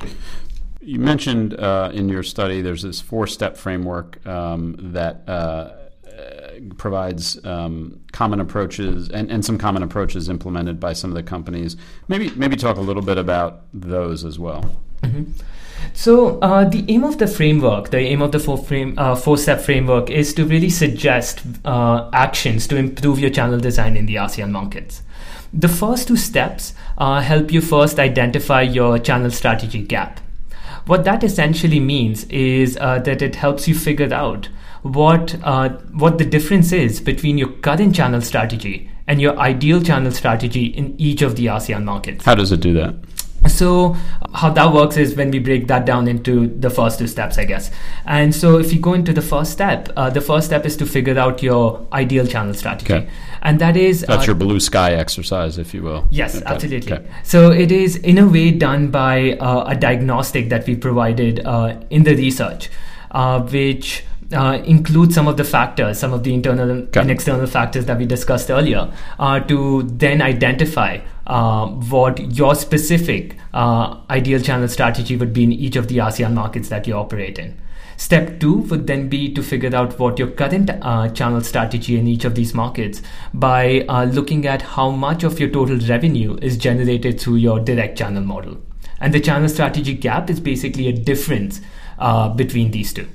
You 0.81 0.99
mentioned 0.99 1.55
uh, 1.55 1.91
in 1.93 2.09
your 2.09 2.23
study 2.23 2.63
there's 2.63 2.83
this 2.83 3.01
four 3.01 3.27
step 3.27 3.57
framework 3.57 4.25
um, 4.27 4.77
that 4.79 5.23
provides 6.79 7.43
um, 7.45 8.01
common 8.13 8.41
approaches 8.41 9.09
and, 9.11 9.31
and 9.31 9.45
some 9.45 9.59
common 9.59 9.83
approaches 9.83 10.29
implemented 10.29 10.79
by 10.79 10.93
some 10.93 11.11
of 11.11 11.17
the 11.17 11.23
companies. 11.23 11.77
Maybe 12.09 12.31
maybe 12.31 12.57
talk 12.57 12.77
a 12.77 12.81
little 12.81 13.03
bit 13.03 13.19
about 13.19 13.63
those 13.73 14.25
as 14.25 14.39
well. 14.39 14.77
Mm-hmm. 15.03 15.33
So 15.93 16.39
uh, 16.41 16.65
the 16.65 16.85
aim 16.89 17.05
of 17.05 17.19
the 17.19 17.27
framework, 17.27 17.91
the 17.91 17.99
aim 17.99 18.23
of 18.23 18.33
the 18.33 18.39
four 18.39 18.59
frame 18.59 18.95
uh, 18.99 19.15
four 19.17 19.37
step 19.37 19.61
framework, 19.61 20.11
is 20.11 20.35
to 20.35 20.45
really 20.45 20.71
suggest 20.71 21.43
uh, 21.65 22.11
actions 22.13 22.67
to 22.69 22.77
improve 22.77 23.19
your 23.19 23.31
channel 23.31 23.59
design 23.59 23.97
in 23.97 24.07
the 24.07 24.17
ASEAN 24.17 24.51
markets. 24.51 25.03
The 25.53 25.69
first 25.69 26.09
two 26.09 26.17
steps 26.17 26.75
uh, 26.99 27.21
help 27.21 27.53
you 27.53 27.61
first 27.61 27.99
identify 27.99 28.63
your 28.63 28.99
channel 28.99 29.31
strategy 29.31 29.83
gap. 29.83 30.21
What 30.87 31.05
that 31.05 31.25
essentially 31.25 31.81
means 31.81 32.25
is 32.25 32.77
uh, 32.81 33.01
that 33.01 33.21
it 33.21 33.37
helps 33.37 33.67
you 33.67 33.75
figure 33.75 34.13
out 34.15 34.49
what 34.83 35.37
uh, 35.43 35.71
what 35.93 36.19
the 36.19 36.25
difference 36.25 36.73
is 36.73 37.01
between 37.01 37.39
your 37.39 37.49
current 37.49 37.95
channel 37.95 38.21
strategy 38.21 38.91
and 39.07 39.21
your 39.21 39.37
ideal 39.39 39.83
channel 39.83 40.13
strategy 40.13 40.67
in 40.67 40.95
each 40.99 41.23
of 41.23 41.37
the 41.37 41.47
ASEAN 41.47 41.85
markets. 41.85 42.25
How 42.25 42.35
does 42.35 42.53
it 42.53 42.61
do 42.61 42.73
that? 42.75 42.95
So, 43.49 43.97
how 44.35 44.51
that 44.51 44.73
works 44.73 44.99
is 44.99 45.17
when 45.17 45.31
we 45.31 45.39
break 45.39 45.67
that 45.69 45.87
down 45.87 46.09
into 46.09 46.47
the 46.47 46.69
first 46.69 46.99
two 46.99 47.07
steps, 47.07 47.39
I 47.39 47.47
guess. 47.47 47.71
And 48.05 48.35
so, 48.35 48.59
if 48.59 48.73
you 48.73 48.79
go 48.79 48.93
into 48.93 49.15
the 49.15 49.23
first 49.23 49.51
step, 49.51 49.89
uh, 49.97 50.11
the 50.11 50.21
first 50.21 50.47
step 50.47 50.67
is 50.67 50.77
to 50.77 50.87
figure 50.87 51.19
out 51.19 51.43
your 51.43 51.87
ideal 51.93 52.27
channel 52.27 52.53
strategy. 52.53 52.93
Okay. 52.93 53.09
And 53.41 53.59
that 53.59 53.79
is. 53.79 54.03
That's 54.03 54.25
uh, 54.25 54.27
your 54.27 54.35
blue 54.35 54.61
sky 54.61 54.93
exercise, 54.93 55.57
if 55.57 55.73
you 55.73 55.83
will. 55.83 56.07
Yes, 56.11 56.37
okay. 56.37 56.45
absolutely. 56.45 56.93
Okay. 56.93 57.07
So, 57.25 57.51
it 57.51 57.73
is 57.73 57.97
in 57.97 58.19
a 58.19 58.29
way 58.29 58.51
done 58.51 58.91
by 58.91 59.33
uh, 59.39 59.65
a 59.71 59.75
diagnostic 59.75 60.51
that 60.51 60.67
we 60.67 60.77
provided 60.77 61.41
uh, 61.47 61.81
in 61.89 62.03
the 62.03 62.15
research, 62.15 62.69
uh, 63.13 63.41
which 63.41 64.05
uh, 64.33 64.63
include 64.65 65.13
some 65.13 65.29
of 65.29 65.37
the 65.37 65.45
factors, 65.45 65.99
some 65.99 66.13
of 66.13 66.23
the 66.23 66.33
internal 66.33 66.71
and 66.71 67.11
external 67.11 67.47
factors 67.47 67.87
that 67.87 67.99
we 67.99 68.07
discussed 68.07 68.51
earlier, 68.51 68.93
uh, 69.19 69.41
to 69.41 69.83
then 69.83 70.23
identify 70.23 70.99
uh, 71.27 71.67
what 71.67 72.19
your 72.37 72.55
specific 72.55 73.37
uh, 73.55 74.01
ideal 74.11 74.41
channel 74.41 74.69
strategy 74.69 75.17
would 75.17 75.33
be 75.33 75.45
in 75.45 75.53
each 75.53 75.77
of 75.77 75.89
the 75.89 75.99
ASEAN 75.99 76.35
markets 76.35 76.69
that 76.69 76.87
you 76.87 76.95
operate 76.95 77.39
in. 77.39 77.61
Step 77.97 78.41
two 78.41 78.55
would 78.71 78.87
then 78.87 79.11
be 79.11 79.33
to 79.35 79.43
figure 79.43 79.77
out 79.77 79.99
what 79.99 80.19
your 80.19 80.29
current 80.29 80.71
uh, 80.81 81.09
channel 81.11 81.43
strategy 81.43 81.99
in 81.99 82.07
each 82.07 82.25
of 82.25 82.35
these 82.35 82.55
markets 82.55 83.03
by 83.35 83.85
uh, 83.91 84.05
looking 84.05 84.47
at 84.47 84.63
how 84.63 84.91
much 84.91 85.23
of 85.23 85.39
your 85.39 85.51
total 85.51 85.77
revenue 85.87 86.39
is 86.41 86.57
generated 86.57 87.21
through 87.21 87.37
your 87.37 87.61
direct 87.61 87.99
channel 87.99 88.23
model. 88.23 88.59
And 89.01 89.13
the 89.13 89.21
channel 89.21 89.49
strategy 89.51 89.93
gap 89.95 90.31
is 90.31 90.41
basically 90.41 90.89
a 90.89 90.93
difference 90.93 91.61
uh, 91.99 92.31
between 92.31 92.71
these 92.71 92.95
two. 92.95 93.07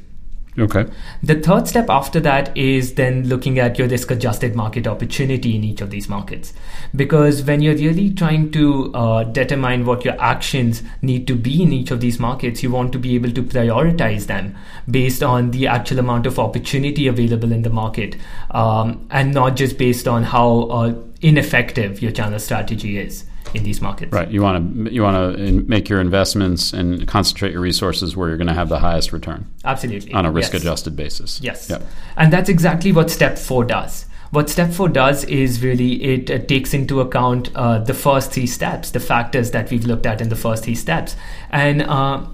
Okay. 0.58 0.86
The 1.22 1.36
third 1.42 1.68
step 1.68 1.90
after 1.90 2.22
that 2.22 2.56
is 2.56 2.94
then 2.94 3.28
looking 3.28 3.60
at 3.60 3.78
your 3.78 3.90
risk 3.90 4.10
adjusted 4.10 4.56
market 4.56 4.88
opportunity 4.88 5.54
in 5.54 5.66
each 5.66 5.82
of 5.82 5.90
these 5.90 6.08
markets. 6.08 6.54
Because 6.96 7.44
when 7.44 7.62
you're 7.62 7.76
really 7.76 8.14
trying 8.14 8.52
to 8.52 8.94
uh, 8.94 9.24
determine 9.26 9.86
what 9.86 10.06
your 10.06 10.20
actions 10.22 10.82
need 11.02 11.28
to 11.28 11.36
be 11.36 11.62
in 11.62 11.74
each 11.74 11.92
of 11.92 12.00
these 12.00 12.20
markets, 12.20 12.64
you 12.64 12.72
want 12.72 12.94
to 12.94 13.00
be 13.00 13.16
able 13.16 13.32
to 13.32 13.44
prioritize 13.44 14.28
them 14.28 14.56
based 14.90 15.22
on 15.22 15.52
the 15.52 15.68
actual 15.68 16.00
amount 16.00 16.26
of 16.26 16.40
opportunity 16.40 17.08
available 17.08 17.52
in 17.52 17.64
the 17.64 17.70
market 17.70 18.16
um, 18.52 19.06
and 19.12 19.34
not 19.34 19.58
just 19.58 19.78
based 19.78 20.08
on 20.08 20.24
how 20.24 20.62
uh, 20.70 20.94
ineffective 21.22 22.02
your 22.02 22.12
channel 22.12 22.40
strategy 22.40 22.98
is 22.98 23.26
in 23.56 23.64
these 23.64 23.82
markets. 23.82 24.12
Right. 24.12 24.30
You 24.30 24.42
want 24.42 24.86
to 24.88 24.94
you 24.94 25.02
want 25.02 25.38
to 25.38 25.52
make 25.68 25.90
your 25.90 26.02
investments 26.02 26.74
and 26.74 27.08
concentrate 27.08 27.52
your 27.54 27.62
resources 27.62 28.16
where 28.16 28.28
you're 28.30 28.38
going 28.38 28.48
to 28.48 28.54
have 28.54 28.70
the 28.70 28.80
highest 28.80 29.14
return 29.14 29.46
Absolutely. 29.64 30.14
on 30.14 30.26
a 30.26 30.32
risk 30.32 30.54
Yes. 30.54 30.62
adjusted 30.62 30.96
basis. 30.96 31.40
Yes. 31.42 31.70
Yep. 31.70 31.84
And 32.18 32.32
that's 32.34 32.50
exactly 32.50 32.92
what 32.92 33.10
step 33.10 33.38
four 33.38 33.64
does. 33.66 34.06
What 34.32 34.50
step 34.50 34.72
four 34.74 34.90
does 34.90 35.24
is 35.26 35.64
really 35.64 36.04
it 36.04 36.30
uh, 36.30 36.40
takes 36.40 36.74
into 36.74 37.00
account 37.00 37.52
uh, 37.56 37.78
the 37.80 37.94
first 37.94 38.32
three 38.34 38.48
steps, 38.48 38.92
the 38.92 39.00
factors 39.00 39.52
that 39.52 39.70
we've 39.72 39.86
looked 39.86 40.06
at 40.06 40.20
in 40.20 40.30
the 40.30 40.36
first 40.36 40.66
three 40.66 40.76
steps, 40.76 41.16
and 41.52 41.84
uh, 41.84 42.26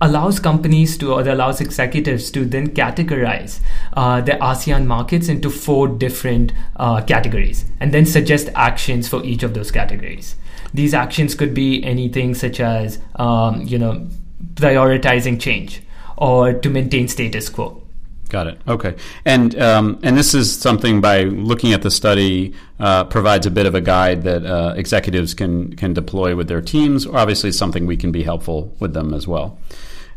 allows 0.00 0.38
companies 0.38 0.98
to 0.98 1.12
or 1.14 1.20
allows 1.20 1.60
executives 1.60 2.30
to 2.32 2.44
then 2.44 2.68
categorize 2.74 3.60
uh, 3.94 4.20
the 4.20 4.32
ASEAN 4.32 4.86
markets 4.86 5.28
into 5.28 5.48
four 5.48 5.88
different 5.88 6.52
uh, 6.76 7.00
categories 7.02 7.64
and 7.80 7.92
then 7.94 8.04
suggest 8.04 8.50
actions 8.54 9.08
for 9.08 9.24
each 9.24 9.42
of 9.42 9.54
those 9.54 9.70
categories. 9.70 10.36
These 10.74 10.94
actions 10.94 11.34
could 11.34 11.54
be 11.54 11.82
anything 11.84 12.34
such 12.34 12.60
as, 12.60 12.98
um, 13.16 13.62
you 13.62 13.78
know, 13.78 14.06
prioritizing 14.54 15.40
change 15.40 15.82
or 16.16 16.52
to 16.52 16.70
maintain 16.70 17.08
status 17.08 17.48
quo. 17.48 17.82
Got 18.28 18.48
it. 18.48 18.60
Okay, 18.66 18.96
and 19.24 19.56
um, 19.60 20.00
and 20.02 20.18
this 20.18 20.34
is 20.34 20.52
something 20.52 21.00
by 21.00 21.22
looking 21.22 21.72
at 21.72 21.82
the 21.82 21.92
study 21.92 22.54
uh, 22.80 23.04
provides 23.04 23.46
a 23.46 23.52
bit 23.52 23.66
of 23.66 23.76
a 23.76 23.80
guide 23.80 24.24
that 24.24 24.44
uh, 24.44 24.74
executives 24.76 25.32
can 25.32 25.76
can 25.76 25.94
deploy 25.94 26.34
with 26.34 26.48
their 26.48 26.60
teams. 26.60 27.06
Obviously, 27.06 27.52
something 27.52 27.86
we 27.86 27.96
can 27.96 28.10
be 28.10 28.24
helpful 28.24 28.74
with 28.80 28.94
them 28.94 29.14
as 29.14 29.28
well. 29.28 29.58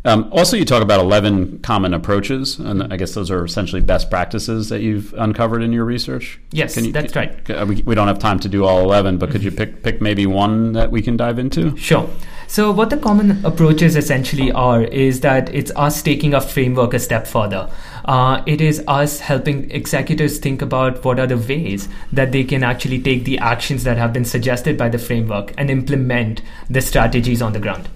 Um, 0.05 0.29
also, 0.31 0.55
you 0.55 0.63
talk 0.63 0.81
about 0.81 1.01
eleven 1.01 1.59
common 1.59 1.93
approaches, 1.93 2.57
and 2.57 2.81
I 2.93 2.95
guess 2.95 3.13
those 3.15 3.29
are 3.29 3.43
essentially 3.43 3.81
best 3.81 4.09
practices 4.09 4.69
that 4.69 4.79
you've 4.81 5.13
uncovered 5.17 5.61
in 5.61 5.73
your 5.73 5.83
research. 5.83 6.39
Yes, 6.53 6.75
Can 6.75 6.85
you- 6.85 6.93
that's 6.93 7.15
right. 7.17 7.33
Uh, 7.49 7.65
We, 7.67 7.81
we 7.83 7.95
don't 7.95 8.07
have 8.07 8.19
time 8.19 8.39
to 8.39 8.47
do 8.49 8.63
all 8.63 8.79
eleven, 8.81 9.17
but 9.17 9.29
could 9.29 9.43
you 9.43 9.51
pick 9.51 9.83
pick 9.83 10.01
maybe 10.01 10.25
one 10.25 10.71
that 10.73 10.89
we 10.89 11.01
can 11.01 11.17
dive 11.17 11.37
into? 11.37 11.75
Sure. 11.75 12.09
So, 12.47 12.71
what 12.71 12.89
the 12.89 12.97
common 12.97 13.45
approaches 13.45 13.97
essentially 13.97 14.51
are 14.53 14.83
is 14.83 15.19
that 15.19 15.53
it's 15.53 15.71
us 15.75 16.01
taking 16.01 16.33
a 16.33 16.39
framework 16.41 16.93
a 16.93 16.99
step 16.99 17.27
further. 17.27 17.69
Uh, 18.05 18.41
it 18.47 18.61
is 18.61 18.81
us 18.87 19.19
helping 19.19 19.69
executives 19.69 20.37
think 20.39 20.61
about 20.61 21.03
what 21.03 21.19
are 21.19 21.27
the 21.27 21.37
ways 21.37 21.89
that 22.13 22.31
they 22.31 22.45
can 22.45 22.63
actually 22.63 22.99
take 22.99 23.25
the 23.25 23.37
actions 23.37 23.83
that 23.83 23.97
have 23.97 24.13
been 24.13 24.25
suggested 24.25 24.77
by 24.77 24.87
the 24.89 24.97
framework 24.97 25.53
and 25.57 25.69
implement 25.69 26.41
the 26.69 26.81
strategies 26.81 27.41
on 27.41 27.51
the 27.53 27.59
ground. 27.59 27.89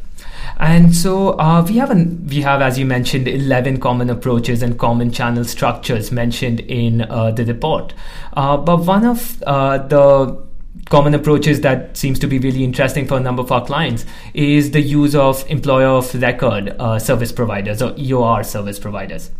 And 0.57 0.95
so 0.95 1.37
uh, 1.39 1.65
we 1.67 1.77
have 1.77 1.91
an, 1.91 2.27
we 2.27 2.41
have, 2.41 2.61
as 2.61 2.77
you 2.79 2.85
mentioned, 2.85 3.27
eleven 3.27 3.79
common 3.79 4.09
approaches 4.09 4.61
and 4.61 4.77
common 4.77 5.11
channel 5.11 5.43
structures 5.43 6.11
mentioned 6.11 6.59
in 6.61 7.01
uh, 7.01 7.31
the 7.31 7.45
report. 7.45 7.93
Uh, 8.33 8.57
but 8.57 8.85
one 8.85 9.05
of 9.05 9.41
uh, 9.43 9.79
the 9.79 10.43
common 10.89 11.13
approaches 11.13 11.61
that 11.61 11.95
seems 11.95 12.19
to 12.19 12.27
be 12.27 12.39
really 12.39 12.63
interesting 12.63 13.07
for 13.07 13.17
a 13.17 13.19
number 13.19 13.41
of 13.41 13.51
our 13.51 13.65
clients 13.65 14.05
is 14.33 14.71
the 14.71 14.81
use 14.81 15.15
of 15.15 15.45
employer 15.49 15.87
of 15.87 16.13
record 16.21 16.75
uh, 16.79 16.99
service 16.99 17.31
providers 17.31 17.81
or 17.81 17.91
EOR 17.93 18.45
service 18.45 18.79
providers. 18.79 19.31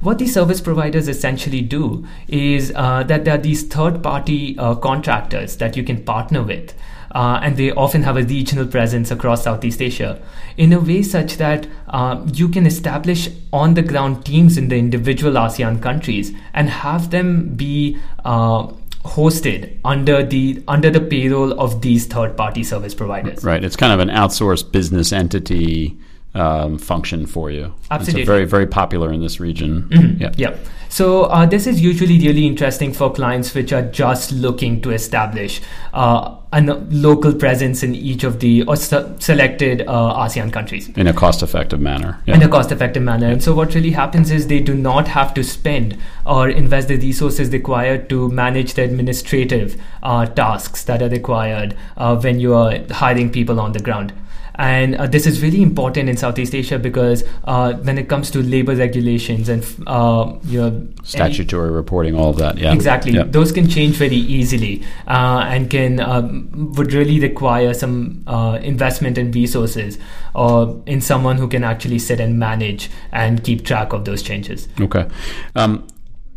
What 0.00 0.18
these 0.18 0.34
service 0.34 0.60
providers 0.60 1.08
essentially 1.08 1.60
do 1.60 2.06
is 2.26 2.72
uh, 2.74 3.04
that 3.04 3.24
there 3.24 3.34
are 3.34 3.38
these 3.38 3.62
third 3.62 4.02
party 4.02 4.58
uh, 4.58 4.74
contractors 4.74 5.56
that 5.58 5.76
you 5.76 5.84
can 5.84 6.02
partner 6.04 6.42
with. 6.42 6.74
Uh, 7.12 7.38
and 7.42 7.58
they 7.58 7.70
often 7.72 8.02
have 8.02 8.16
a 8.16 8.22
regional 8.22 8.66
presence 8.66 9.10
across 9.10 9.44
Southeast 9.44 9.82
Asia 9.82 10.20
in 10.56 10.72
a 10.72 10.80
way 10.80 11.02
such 11.02 11.36
that 11.36 11.66
uh, 11.88 12.24
you 12.32 12.48
can 12.48 12.66
establish 12.66 13.28
on 13.52 13.74
the 13.74 13.82
ground 13.82 14.24
teams 14.24 14.56
in 14.56 14.68
the 14.68 14.76
individual 14.76 15.34
ASEAN 15.34 15.82
countries 15.82 16.32
and 16.54 16.70
have 16.70 17.10
them 17.10 17.54
be 17.54 17.98
uh, 18.24 18.66
hosted 19.04 19.78
under 19.84 20.24
the 20.24 20.62
under 20.68 20.88
the 20.88 21.00
payroll 21.00 21.58
of 21.60 21.82
these 21.82 22.06
third 22.06 22.36
party 22.36 22.64
service 22.64 22.94
providers. 22.94 23.44
Right. 23.44 23.62
It's 23.62 23.76
kind 23.76 23.92
of 23.92 24.00
an 24.00 24.08
outsourced 24.14 24.72
business 24.72 25.12
entity 25.12 25.98
um, 26.34 26.78
function 26.78 27.26
for 27.26 27.50
you. 27.50 27.74
Absolutely. 27.90 28.22
It's 28.22 28.28
a 28.28 28.32
very 28.32 28.44
very 28.44 28.66
popular 28.66 29.12
in 29.12 29.20
this 29.20 29.40
region. 29.40 29.88
Yeah. 30.18 30.32
Yeah. 30.36 30.56
So 30.88 31.22
uh, 31.24 31.46
this 31.46 31.66
is 31.66 31.80
usually 31.80 32.18
really 32.18 32.46
interesting 32.46 32.92
for 32.92 33.10
clients 33.10 33.54
which 33.54 33.72
are 33.72 33.80
just 33.80 34.30
looking 34.30 34.82
to 34.82 34.90
establish 34.90 35.62
uh, 35.94 36.36
a 36.52 36.60
local 36.90 37.32
presence 37.32 37.82
in 37.82 37.94
each 37.94 38.24
of 38.24 38.40
the 38.40 38.62
or 38.64 38.76
se- 38.76 39.14
selected 39.18 39.80
uh, 39.88 40.24
ASEAN 40.24 40.52
countries. 40.52 40.90
In 40.90 41.06
a 41.06 41.14
cost 41.14 41.42
effective 41.42 41.80
manner. 41.80 42.20
Yeah. 42.26 42.34
in 42.34 42.42
a 42.42 42.48
cost 42.48 42.72
effective 42.72 43.02
manner. 43.02 43.28
And 43.28 43.42
so, 43.42 43.54
what 43.54 43.74
really 43.74 43.92
happens 43.92 44.30
is 44.30 44.48
they 44.48 44.60
do 44.60 44.74
not 44.74 45.08
have 45.08 45.32
to 45.32 45.42
spend 45.42 45.96
or 46.26 46.50
invest 46.50 46.88
the 46.88 46.96
resources 46.96 47.48
required 47.50 48.10
to 48.10 48.28
manage 48.28 48.74
the 48.74 48.82
administrative 48.82 49.80
uh, 50.02 50.26
tasks 50.26 50.84
that 50.84 51.00
are 51.00 51.08
required 51.08 51.74
uh, 51.96 52.16
when 52.16 52.38
you 52.38 52.54
are 52.54 52.80
hiring 52.90 53.30
people 53.32 53.58
on 53.58 53.72
the 53.72 53.80
ground. 53.80 54.12
And 54.56 54.96
uh, 54.96 55.06
this 55.06 55.26
is 55.26 55.42
really 55.42 55.62
important 55.62 56.08
in 56.08 56.16
Southeast 56.16 56.54
Asia 56.54 56.78
because 56.78 57.24
uh, 57.44 57.74
when 57.74 57.98
it 57.98 58.08
comes 58.08 58.30
to 58.32 58.42
labor 58.42 58.74
regulations 58.74 59.48
and 59.48 59.64
uh, 59.86 60.34
you 60.44 60.60
know 60.60 60.66
any- 60.68 60.88
Statutory 61.04 61.70
reporting, 61.70 62.14
all 62.14 62.30
of 62.30 62.36
that. 62.36 62.58
Yeah. 62.58 62.72
Exactly. 62.72 63.12
Those 63.22 63.52
can 63.52 63.68
change 63.68 63.96
very 63.96 64.16
easily 64.16 64.82
uh, 65.06 65.44
and 65.48 65.70
can 65.70 66.00
um, 66.00 66.72
would 66.76 66.92
really 66.92 67.18
require 67.20 67.74
some 67.74 68.24
uh, 68.26 68.58
investment 68.62 69.18
and 69.18 69.34
resources 69.34 69.98
or 70.34 70.82
in 70.86 71.00
someone 71.00 71.36
who 71.38 71.48
can 71.48 71.64
actually 71.64 71.98
sit 71.98 72.20
and 72.20 72.38
manage 72.38 72.90
and 73.12 73.42
keep 73.44 73.64
track 73.64 73.92
of 73.92 74.04
those 74.04 74.22
changes. 74.22 74.68
Okay. 74.80 75.08
Um, 75.56 75.86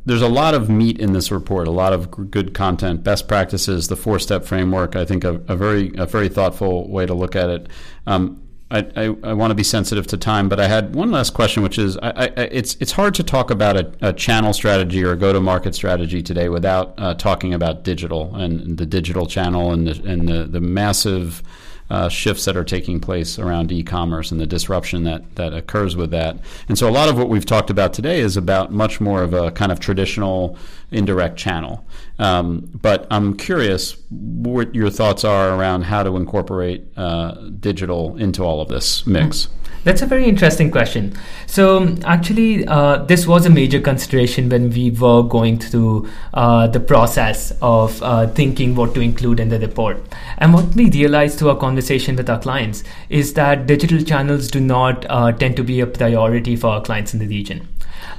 there's 0.06 0.22
a 0.22 0.28
lot 0.28 0.54
of 0.54 0.70
meat 0.70 1.00
in 1.00 1.14
this 1.14 1.32
report, 1.32 1.68
a 1.68 1.72
lot 1.72 1.92
of 1.92 2.32
good 2.32 2.54
content, 2.54 3.04
best 3.04 3.28
practices, 3.28 3.88
the 3.88 3.96
four 3.96 4.20
step 4.20 4.46
framework. 4.46 4.96
I 4.96 5.06
think 5.06 5.24
a, 5.24 5.42
a 5.48 5.56
very 5.56 5.92
a 5.98 6.06
very 6.06 6.30
thoughtful 6.30 6.90
way 6.90 7.06
to 7.06 7.14
look 7.14 7.36
at 7.36 7.50
it. 7.50 7.68
Um, 8.06 8.42
I, 8.72 8.80
I, 8.96 9.04
I 9.24 9.34
want 9.34 9.52
to 9.52 9.56
be 9.56 9.64
sensitive 9.64 10.08
to 10.08 10.18
time, 10.18 10.50
but 10.50 10.60
I 10.60 10.68
had 10.68 10.96
one 10.96 11.12
last 11.12 11.36
question, 11.36 11.62
which 11.62 11.78
is 11.78 11.98
I, 11.98 12.26
it's 12.36 12.76
it's 12.80 12.92
hard 12.92 13.14
to 13.16 13.24
talk 13.24 13.52
about 13.52 13.78
a, 13.78 13.92
a 14.02 14.14
channel 14.14 14.54
strategy 14.54 15.04
or 15.04 15.12
a 15.12 15.18
go 15.18 15.34
to 15.34 15.40
market 15.40 15.76
strategy 15.76 16.24
today 16.24 16.50
without 16.50 16.94
uh, 16.98 17.14
talking 17.14 17.54
about 17.54 17.84
digital 17.84 18.36
and 18.36 18.78
the 18.78 18.86
digital 18.86 19.28
channel 19.28 19.72
and 19.72 19.88
the, 19.88 20.10
and 20.10 20.28
the, 20.28 20.46
the 20.46 20.62
massive 20.62 21.44
uh, 21.90 22.10
shifts 22.10 22.46
that 22.46 22.58
are 22.58 22.64
taking 22.64 23.00
place 23.00 23.38
around 23.38 23.72
e-commerce 23.72 24.32
and 24.32 24.42
the 24.42 24.48
disruption 24.48 25.04
that 25.04 25.36
that 25.36 25.54
occurs 25.54 25.96
with 25.96 26.12
that. 26.12 26.38
And 26.68 26.78
so 26.78 26.90
a 26.90 26.92
lot 26.92 27.10
of 27.10 27.18
what 27.18 27.30
we've 27.30 27.46
talked 27.46 27.70
about 27.70 27.94
today 27.94 28.20
is 28.20 28.38
about 28.38 28.72
much 28.72 29.00
more 29.00 29.22
of 29.22 29.34
a 29.34 29.52
kind 29.52 29.72
of 29.72 29.80
traditional 29.80 30.58
indirect 30.92 31.38
channel. 31.38 31.86
Um, 32.18 32.70
but 32.82 33.08
I'm 33.12 33.36
curious 33.36 33.98
what 34.10 34.74
your 34.74 34.90
thoughts 34.90 35.24
are 35.24 35.50
around 35.50 35.84
how 35.84 36.04
to 36.04 36.16
incorporate 36.16 36.86
uh, 36.96 37.34
digital 37.60 38.16
into 38.18 38.44
all 38.44 38.62
of 38.62 38.70
this 38.70 39.06
mix. 39.06 39.50
That's 39.86 40.02
a 40.02 40.08
very 40.08 40.26
interesting 40.26 40.72
question. 40.72 41.14
So, 41.46 41.96
actually, 42.06 42.66
uh, 42.66 43.04
this 43.04 43.28
was 43.28 43.46
a 43.46 43.52
major 43.52 43.80
consideration 43.80 44.50
when 44.50 44.72
we 44.72 44.90
were 44.90 45.22
going 45.22 45.60
through 45.60 46.10
uh, 46.34 46.66
the 46.66 46.80
process 46.80 47.54
of 47.62 48.02
uh, 48.02 48.26
thinking 48.30 48.74
what 48.74 48.96
to 48.96 49.02
include 49.02 49.40
in 49.40 49.50
the 49.50 49.60
report. 49.60 50.02
And 50.40 50.56
what 50.56 50.74
we 50.74 50.90
realized 50.90 51.38
through 51.38 51.50
our 51.50 51.58
conversation 51.58 52.16
with 52.16 52.28
our 52.32 52.40
clients 52.40 52.84
is 53.10 53.36
that 53.36 53.68
digital 53.68 54.02
channels 54.02 54.48
do 54.48 54.60
not 54.60 55.06
uh, 55.08 55.32
tend 55.34 55.56
to 55.58 55.64
be 55.64 55.82
a 55.82 55.86
priority 55.86 56.56
for 56.56 56.68
our 56.68 56.82
clients 56.82 57.14
in 57.14 57.20
the 57.20 57.28
region. 57.28 57.68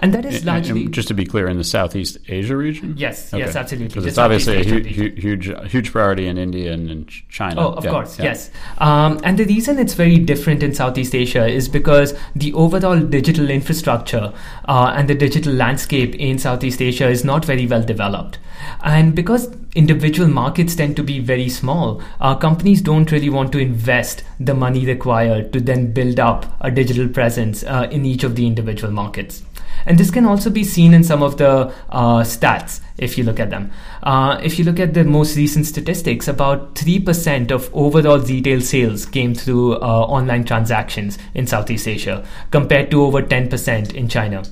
And 0.00 0.12
that 0.14 0.24
is 0.24 0.44
largely. 0.44 0.84
And 0.84 0.94
just 0.94 1.08
to 1.08 1.14
be 1.14 1.24
clear, 1.24 1.48
in 1.48 1.56
the 1.56 1.64
Southeast 1.64 2.18
Asia 2.28 2.56
region? 2.56 2.94
Yes, 2.96 3.32
okay. 3.32 3.44
yes, 3.44 3.56
absolutely. 3.56 3.85
Because 3.88 4.06
it's 4.06 4.18
obviously 4.18 4.60
a 4.60 4.64
hu- 4.64 5.10
huge, 5.10 5.52
huge 5.70 5.92
priority 5.92 6.26
in 6.26 6.38
India 6.38 6.72
and 6.72 6.90
in 6.90 7.06
China. 7.06 7.60
Oh, 7.60 7.72
of 7.72 7.84
yeah, 7.84 7.90
course, 7.90 8.18
yeah. 8.18 8.24
yes. 8.24 8.50
Um, 8.78 9.20
and 9.24 9.38
the 9.38 9.44
reason 9.44 9.78
it's 9.78 9.94
very 9.94 10.18
different 10.18 10.62
in 10.62 10.74
Southeast 10.74 11.14
Asia 11.14 11.46
is 11.46 11.68
because 11.68 12.14
the 12.34 12.52
overall 12.54 13.00
digital 13.00 13.50
infrastructure 13.50 14.32
uh, 14.66 14.92
and 14.96 15.08
the 15.08 15.14
digital 15.14 15.52
landscape 15.52 16.14
in 16.14 16.38
Southeast 16.38 16.82
Asia 16.82 17.08
is 17.08 17.24
not 17.24 17.44
very 17.44 17.66
well 17.66 17.82
developed. 17.82 18.38
And 18.82 19.14
because 19.14 19.54
individual 19.74 20.28
markets 20.28 20.74
tend 20.74 20.96
to 20.96 21.02
be 21.02 21.18
very 21.18 21.48
small, 21.48 22.02
uh, 22.20 22.34
companies 22.34 22.80
don't 22.80 23.12
really 23.12 23.30
want 23.30 23.52
to 23.52 23.58
invest 23.58 24.24
the 24.40 24.54
money 24.54 24.86
required 24.86 25.52
to 25.52 25.60
then 25.60 25.92
build 25.92 26.18
up 26.18 26.46
a 26.60 26.70
digital 26.70 27.08
presence 27.08 27.62
uh, 27.64 27.88
in 27.90 28.04
each 28.04 28.24
of 28.24 28.36
the 28.36 28.46
individual 28.46 28.92
markets. 28.92 29.42
And 29.84 29.98
this 29.98 30.10
can 30.10 30.24
also 30.24 30.50
be 30.50 30.64
seen 30.64 30.94
in 30.94 31.04
some 31.04 31.22
of 31.22 31.36
the 31.36 31.72
uh, 31.90 32.22
stats 32.22 32.80
if 32.98 33.18
you 33.18 33.24
look 33.24 33.38
at 33.38 33.50
them. 33.50 33.70
Uh, 34.02 34.40
if 34.42 34.58
you 34.58 34.64
look 34.64 34.80
at 34.80 34.94
the 34.94 35.04
most 35.04 35.36
recent 35.36 35.66
statistics, 35.66 36.28
about 36.28 36.74
3% 36.74 37.50
of 37.50 37.70
overall 37.74 38.18
retail 38.18 38.60
sales 38.60 39.06
came 39.06 39.34
through 39.34 39.74
uh, 39.74 39.78
online 39.78 40.44
transactions 40.44 41.18
in 41.34 41.46
Southeast 41.46 41.86
Asia, 41.86 42.26
compared 42.50 42.90
to 42.90 43.02
over 43.02 43.22
10% 43.22 43.94
in 43.94 44.08
China. 44.08 44.42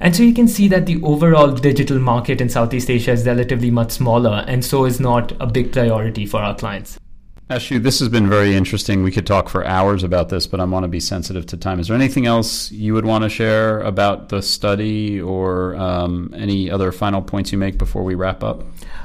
And 0.00 0.16
so 0.16 0.22
you 0.22 0.32
can 0.32 0.48
see 0.48 0.68
that 0.68 0.86
the 0.86 1.02
overall 1.02 1.52
digital 1.52 1.98
market 1.98 2.40
in 2.40 2.48
Southeast 2.48 2.88
Asia 2.88 3.12
is 3.12 3.26
relatively 3.26 3.70
much 3.70 3.90
smaller, 3.90 4.44
and 4.46 4.64
so 4.64 4.84
is 4.84 5.00
not 5.00 5.32
a 5.40 5.46
big 5.46 5.72
priority 5.72 6.26
for 6.26 6.40
our 6.40 6.54
clients. 6.54 6.98
Ashu, 7.50 7.82
this 7.82 7.98
has 7.98 8.08
been 8.08 8.28
very 8.28 8.54
interesting. 8.54 9.02
We 9.02 9.10
could 9.10 9.26
talk 9.26 9.48
for 9.48 9.66
hours 9.66 10.04
about 10.04 10.28
this, 10.28 10.46
but 10.46 10.60
I 10.60 10.64
want 10.66 10.84
to 10.84 10.88
be 10.88 11.00
sensitive 11.00 11.46
to 11.46 11.56
time. 11.56 11.80
Is 11.80 11.88
there 11.88 11.96
anything 11.96 12.24
else 12.24 12.70
you 12.70 12.94
would 12.94 13.04
want 13.04 13.24
to 13.24 13.28
share 13.28 13.80
about 13.80 14.28
the 14.28 14.40
study 14.40 15.20
or 15.20 15.74
um, 15.74 16.32
any 16.36 16.70
other 16.70 16.92
final 16.92 17.20
points 17.20 17.50
you 17.50 17.58
make 17.58 17.76
before 17.76 18.04
we 18.04 18.14
wrap 18.14 18.44
up? 18.44 18.62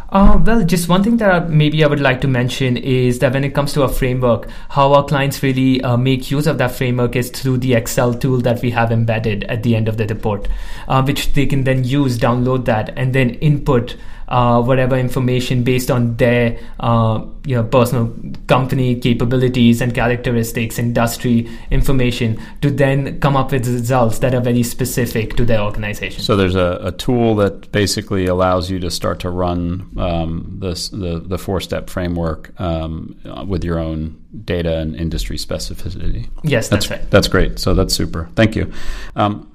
Uh, 0.09 0.39
well, 0.45 0.63
just 0.63 0.87
one 0.87 1.03
thing 1.03 1.17
that 1.17 1.49
maybe 1.49 1.83
I 1.83 1.87
would 1.87 1.99
like 1.99 2.21
to 2.21 2.27
mention 2.27 2.77
is 2.77 3.17
that 3.17 3.33
when 3.33 3.43
it 3.43 3.55
comes 3.55 3.73
to 3.73 3.81
a 3.81 3.89
framework, 3.89 4.47
how 4.69 4.93
our 4.93 5.03
clients 5.03 5.41
really 5.41 5.81
uh, 5.81 5.97
make 5.97 6.29
use 6.29 6.45
of 6.45 6.59
that 6.59 6.71
framework 6.71 7.15
is 7.15 7.31
through 7.31 7.57
the 7.57 7.73
Excel 7.73 8.13
tool 8.13 8.41
that 8.41 8.61
we 8.61 8.69
have 8.69 8.91
embedded 8.91 9.43
at 9.45 9.63
the 9.63 9.75
end 9.75 9.87
of 9.87 9.97
the 9.97 10.05
report, 10.05 10.47
uh, 10.87 11.01
which 11.01 11.33
they 11.33 11.47
can 11.47 11.63
then 11.63 11.83
use, 11.83 12.19
download 12.19 12.65
that, 12.65 12.93
and 12.95 13.15
then 13.15 13.31
input 13.35 13.95
uh, 14.27 14.61
whatever 14.61 14.97
information 14.97 15.63
based 15.63 15.91
on 15.91 16.15
their 16.17 16.57
uh, 16.79 17.23
you 17.45 17.55
know 17.55 17.63
personal 17.63 18.13
company 18.47 18.95
capabilities 18.99 19.81
and 19.81 19.93
characteristics, 19.93 20.79
industry 20.79 21.49
information, 21.71 22.39
to 22.61 22.71
then 22.71 23.19
come 23.19 23.35
up 23.35 23.51
with 23.51 23.67
results 23.67 24.19
that 24.19 24.33
are 24.33 24.41
very 24.41 24.63
specific 24.63 25.35
to 25.35 25.45
their 25.45 25.61
organization. 25.61 26.21
So 26.21 26.35
there's 26.35 26.55
a, 26.55 26.79
a 26.81 26.91
tool 26.91 27.35
that 27.35 27.71
basically 27.71 28.25
allows 28.25 28.69
you 28.69 28.79
to 28.79 28.91
start 28.91 29.19
to 29.21 29.29
run 29.29 29.89
um, 29.97 30.57
this, 30.59 30.89
the 30.89 31.19
the 31.19 31.37
four 31.37 31.61
step 31.61 31.89
framework 31.89 32.59
um, 32.59 33.15
with 33.47 33.63
your 33.63 33.79
own 33.79 34.21
data 34.43 34.77
and 34.77 34.95
industry 34.95 35.37
specificity. 35.37 36.27
Yes, 36.43 36.67
that's, 36.67 36.87
that's 36.87 36.89
right. 36.89 37.11
That's 37.11 37.27
great. 37.27 37.59
So 37.59 37.73
that's 37.73 37.93
super. 37.93 38.29
Thank 38.35 38.55
you. 38.55 38.71
Um, 39.15 39.51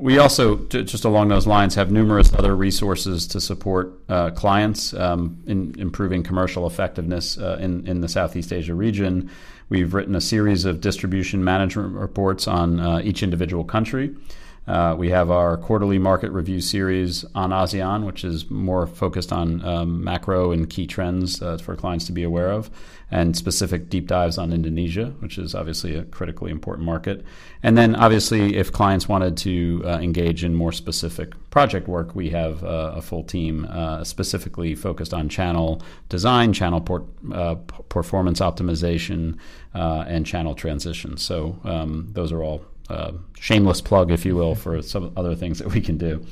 we 0.00 0.18
also, 0.18 0.56
just 0.56 1.04
along 1.04 1.28
those 1.28 1.46
lines, 1.46 1.74
have 1.74 1.90
numerous 1.92 2.32
other 2.32 2.56
resources 2.56 3.26
to 3.28 3.40
support 3.40 3.92
uh, 4.08 4.30
clients 4.30 4.94
um, 4.94 5.42
in 5.46 5.74
improving 5.78 6.22
commercial 6.22 6.66
effectiveness 6.66 7.36
uh, 7.36 7.58
in, 7.60 7.86
in 7.86 8.00
the 8.00 8.08
Southeast 8.08 8.50
Asia 8.50 8.74
region. 8.74 9.30
We've 9.68 9.92
written 9.92 10.14
a 10.14 10.20
series 10.20 10.64
of 10.64 10.80
distribution 10.80 11.44
management 11.44 11.94
reports 11.94 12.48
on 12.48 12.80
uh, 12.80 13.00
each 13.04 13.22
individual 13.22 13.62
country. 13.62 14.16
Uh, 14.66 14.94
we 14.96 15.08
have 15.08 15.30
our 15.30 15.56
quarterly 15.56 15.98
market 15.98 16.30
review 16.30 16.60
series 16.60 17.24
on 17.34 17.50
ASEAN, 17.50 18.04
which 18.04 18.22
is 18.24 18.50
more 18.50 18.86
focused 18.86 19.32
on 19.32 19.64
um, 19.64 20.04
macro 20.04 20.52
and 20.52 20.68
key 20.68 20.86
trends 20.86 21.42
uh, 21.42 21.56
for 21.56 21.74
clients 21.74 22.04
to 22.04 22.12
be 22.12 22.22
aware 22.22 22.52
of, 22.52 22.70
and 23.10 23.36
specific 23.36 23.88
deep 23.88 24.06
dives 24.06 24.38
on 24.38 24.52
Indonesia, 24.52 25.14
which 25.20 25.38
is 25.38 25.54
obviously 25.54 25.96
a 25.96 26.04
critically 26.04 26.50
important 26.50 26.84
market. 26.84 27.24
And 27.62 27.76
then, 27.76 27.96
obviously, 27.96 28.56
if 28.56 28.70
clients 28.70 29.08
wanted 29.08 29.36
to 29.38 29.82
uh, 29.84 29.98
engage 29.98 30.44
in 30.44 30.54
more 30.54 30.72
specific 30.72 31.32
project 31.50 31.88
work, 31.88 32.14
we 32.14 32.30
have 32.30 32.62
uh, 32.62 32.92
a 32.94 33.02
full 33.02 33.24
team 33.24 33.64
uh, 33.64 34.04
specifically 34.04 34.74
focused 34.74 35.14
on 35.14 35.28
channel 35.28 35.82
design, 36.08 36.52
channel 36.52 36.80
port, 36.80 37.04
uh, 37.32 37.56
performance 37.88 38.40
optimization, 38.40 39.36
and 39.72 40.26
channel 40.26 40.54
transition. 40.54 41.16
So, 41.16 41.58
um, 41.64 42.10
those 42.12 42.30
are 42.30 42.42
all 42.42 42.64
uh, 42.90 43.12
shameless 43.38 43.80
plug, 43.80 44.10
if 44.10 44.24
you 44.24 44.34
will, 44.36 44.54
for 44.54 44.82
some 44.82 45.12
other 45.16 45.34
things 45.34 45.58
that 45.58 45.72
we 45.72 45.80
can 45.80 45.96
do. 45.96 46.24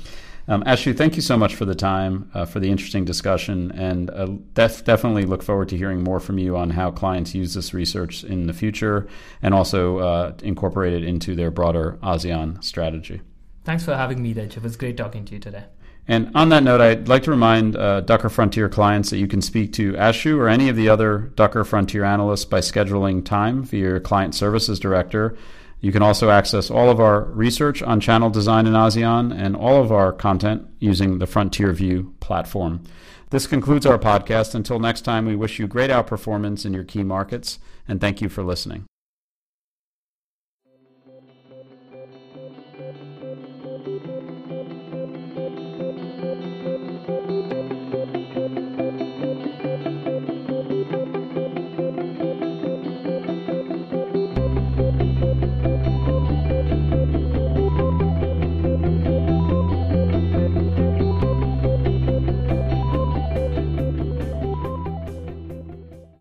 Um, 0.51 0.65
Ashu, 0.65 0.97
thank 0.97 1.15
you 1.15 1.21
so 1.21 1.37
much 1.37 1.55
for 1.55 1.67
the 1.67 1.75
time, 1.75 2.31
uh, 2.33 2.47
for 2.47 2.59
the 2.59 2.71
interesting 2.71 3.05
discussion, 3.05 3.71
and 3.73 4.09
uh, 4.09 4.29
def- 4.55 4.83
definitely 4.83 5.25
look 5.25 5.43
forward 5.43 5.69
to 5.69 5.77
hearing 5.77 6.03
more 6.03 6.21
from 6.21 6.39
you 6.39 6.57
on 6.57 6.71
how 6.71 6.91
clients 6.91 7.35
use 7.35 7.53
this 7.53 7.75
research 7.75 8.25
in 8.25 8.47
the 8.47 8.55
future 8.55 9.07
and 9.43 9.53
also 9.53 9.99
uh, 9.99 10.33
incorporate 10.43 10.95
it 10.95 11.05
into 11.05 11.35
their 11.35 11.51
broader 11.51 11.99
ASEAN 12.03 12.65
strategy. 12.65 13.21
Thanks 13.65 13.85
for 13.85 13.95
having 13.95 14.23
me, 14.23 14.33
Rich. 14.33 14.57
It 14.57 14.63
was 14.63 14.79
great 14.79 14.97
talking 14.97 15.27
to 15.27 15.35
you 15.35 15.39
today. 15.39 15.65
And 16.11 16.31
on 16.35 16.49
that 16.49 16.63
note, 16.63 16.81
I'd 16.81 17.07
like 17.07 17.25
to 17.25 17.31
remind 17.31 17.77
uh, 17.77 18.01
Ducker 18.01 18.31
Frontier 18.31 18.71
clients 18.71 19.11
that 19.11 19.19
you 19.19 19.27
can 19.27 19.43
speak 19.43 19.75
to 19.75 19.93
Ashu 19.93 20.39
or 20.39 20.49
any 20.49 20.71
of 20.71 20.77
the 20.77 20.89
other 20.89 21.31
Ducker 21.35 21.65
Frontier 21.65 22.05
analysts 22.05 22.47
by 22.47 22.61
scheduling 22.61 23.23
time 23.23 23.63
via 23.63 23.81
your 23.81 24.01
client 24.01 24.35
services 24.35 24.81
director 24.81 25.37
you 25.81 25.93
can 25.93 26.03
also 26.03 26.31
access 26.31 26.71
all 26.71 26.91
of 26.91 27.01
our 27.01 27.23
research 27.25 27.83
on 27.83 28.01
channel 28.01 28.31
design 28.31 28.67
in 28.67 28.73
ASEAN 28.73 29.33
and 29.37 29.55
all 29.55 29.83
of 29.83 29.93
our 29.93 30.13
content 30.13 30.67
using 30.81 31.19
the 31.19 31.27
FrontierView 31.27 32.19
platform. 32.21 32.83
This 33.31 33.47
concludes 33.47 33.87
our 33.87 33.99
podcast. 33.99 34.55
Until 34.55 34.79
next 34.79 35.03
time, 35.03 35.27
we 35.27 35.37
wish 35.37 35.59
you 35.59 35.67
great 35.67 35.91
outperformance 35.91 36.65
in 36.65 36.73
your 36.73 36.85
key 36.85 37.03
markets, 37.03 37.59
and 37.87 38.01
thank 38.01 38.21
you 38.21 38.29
for 38.29 38.43
listening. 38.43 38.87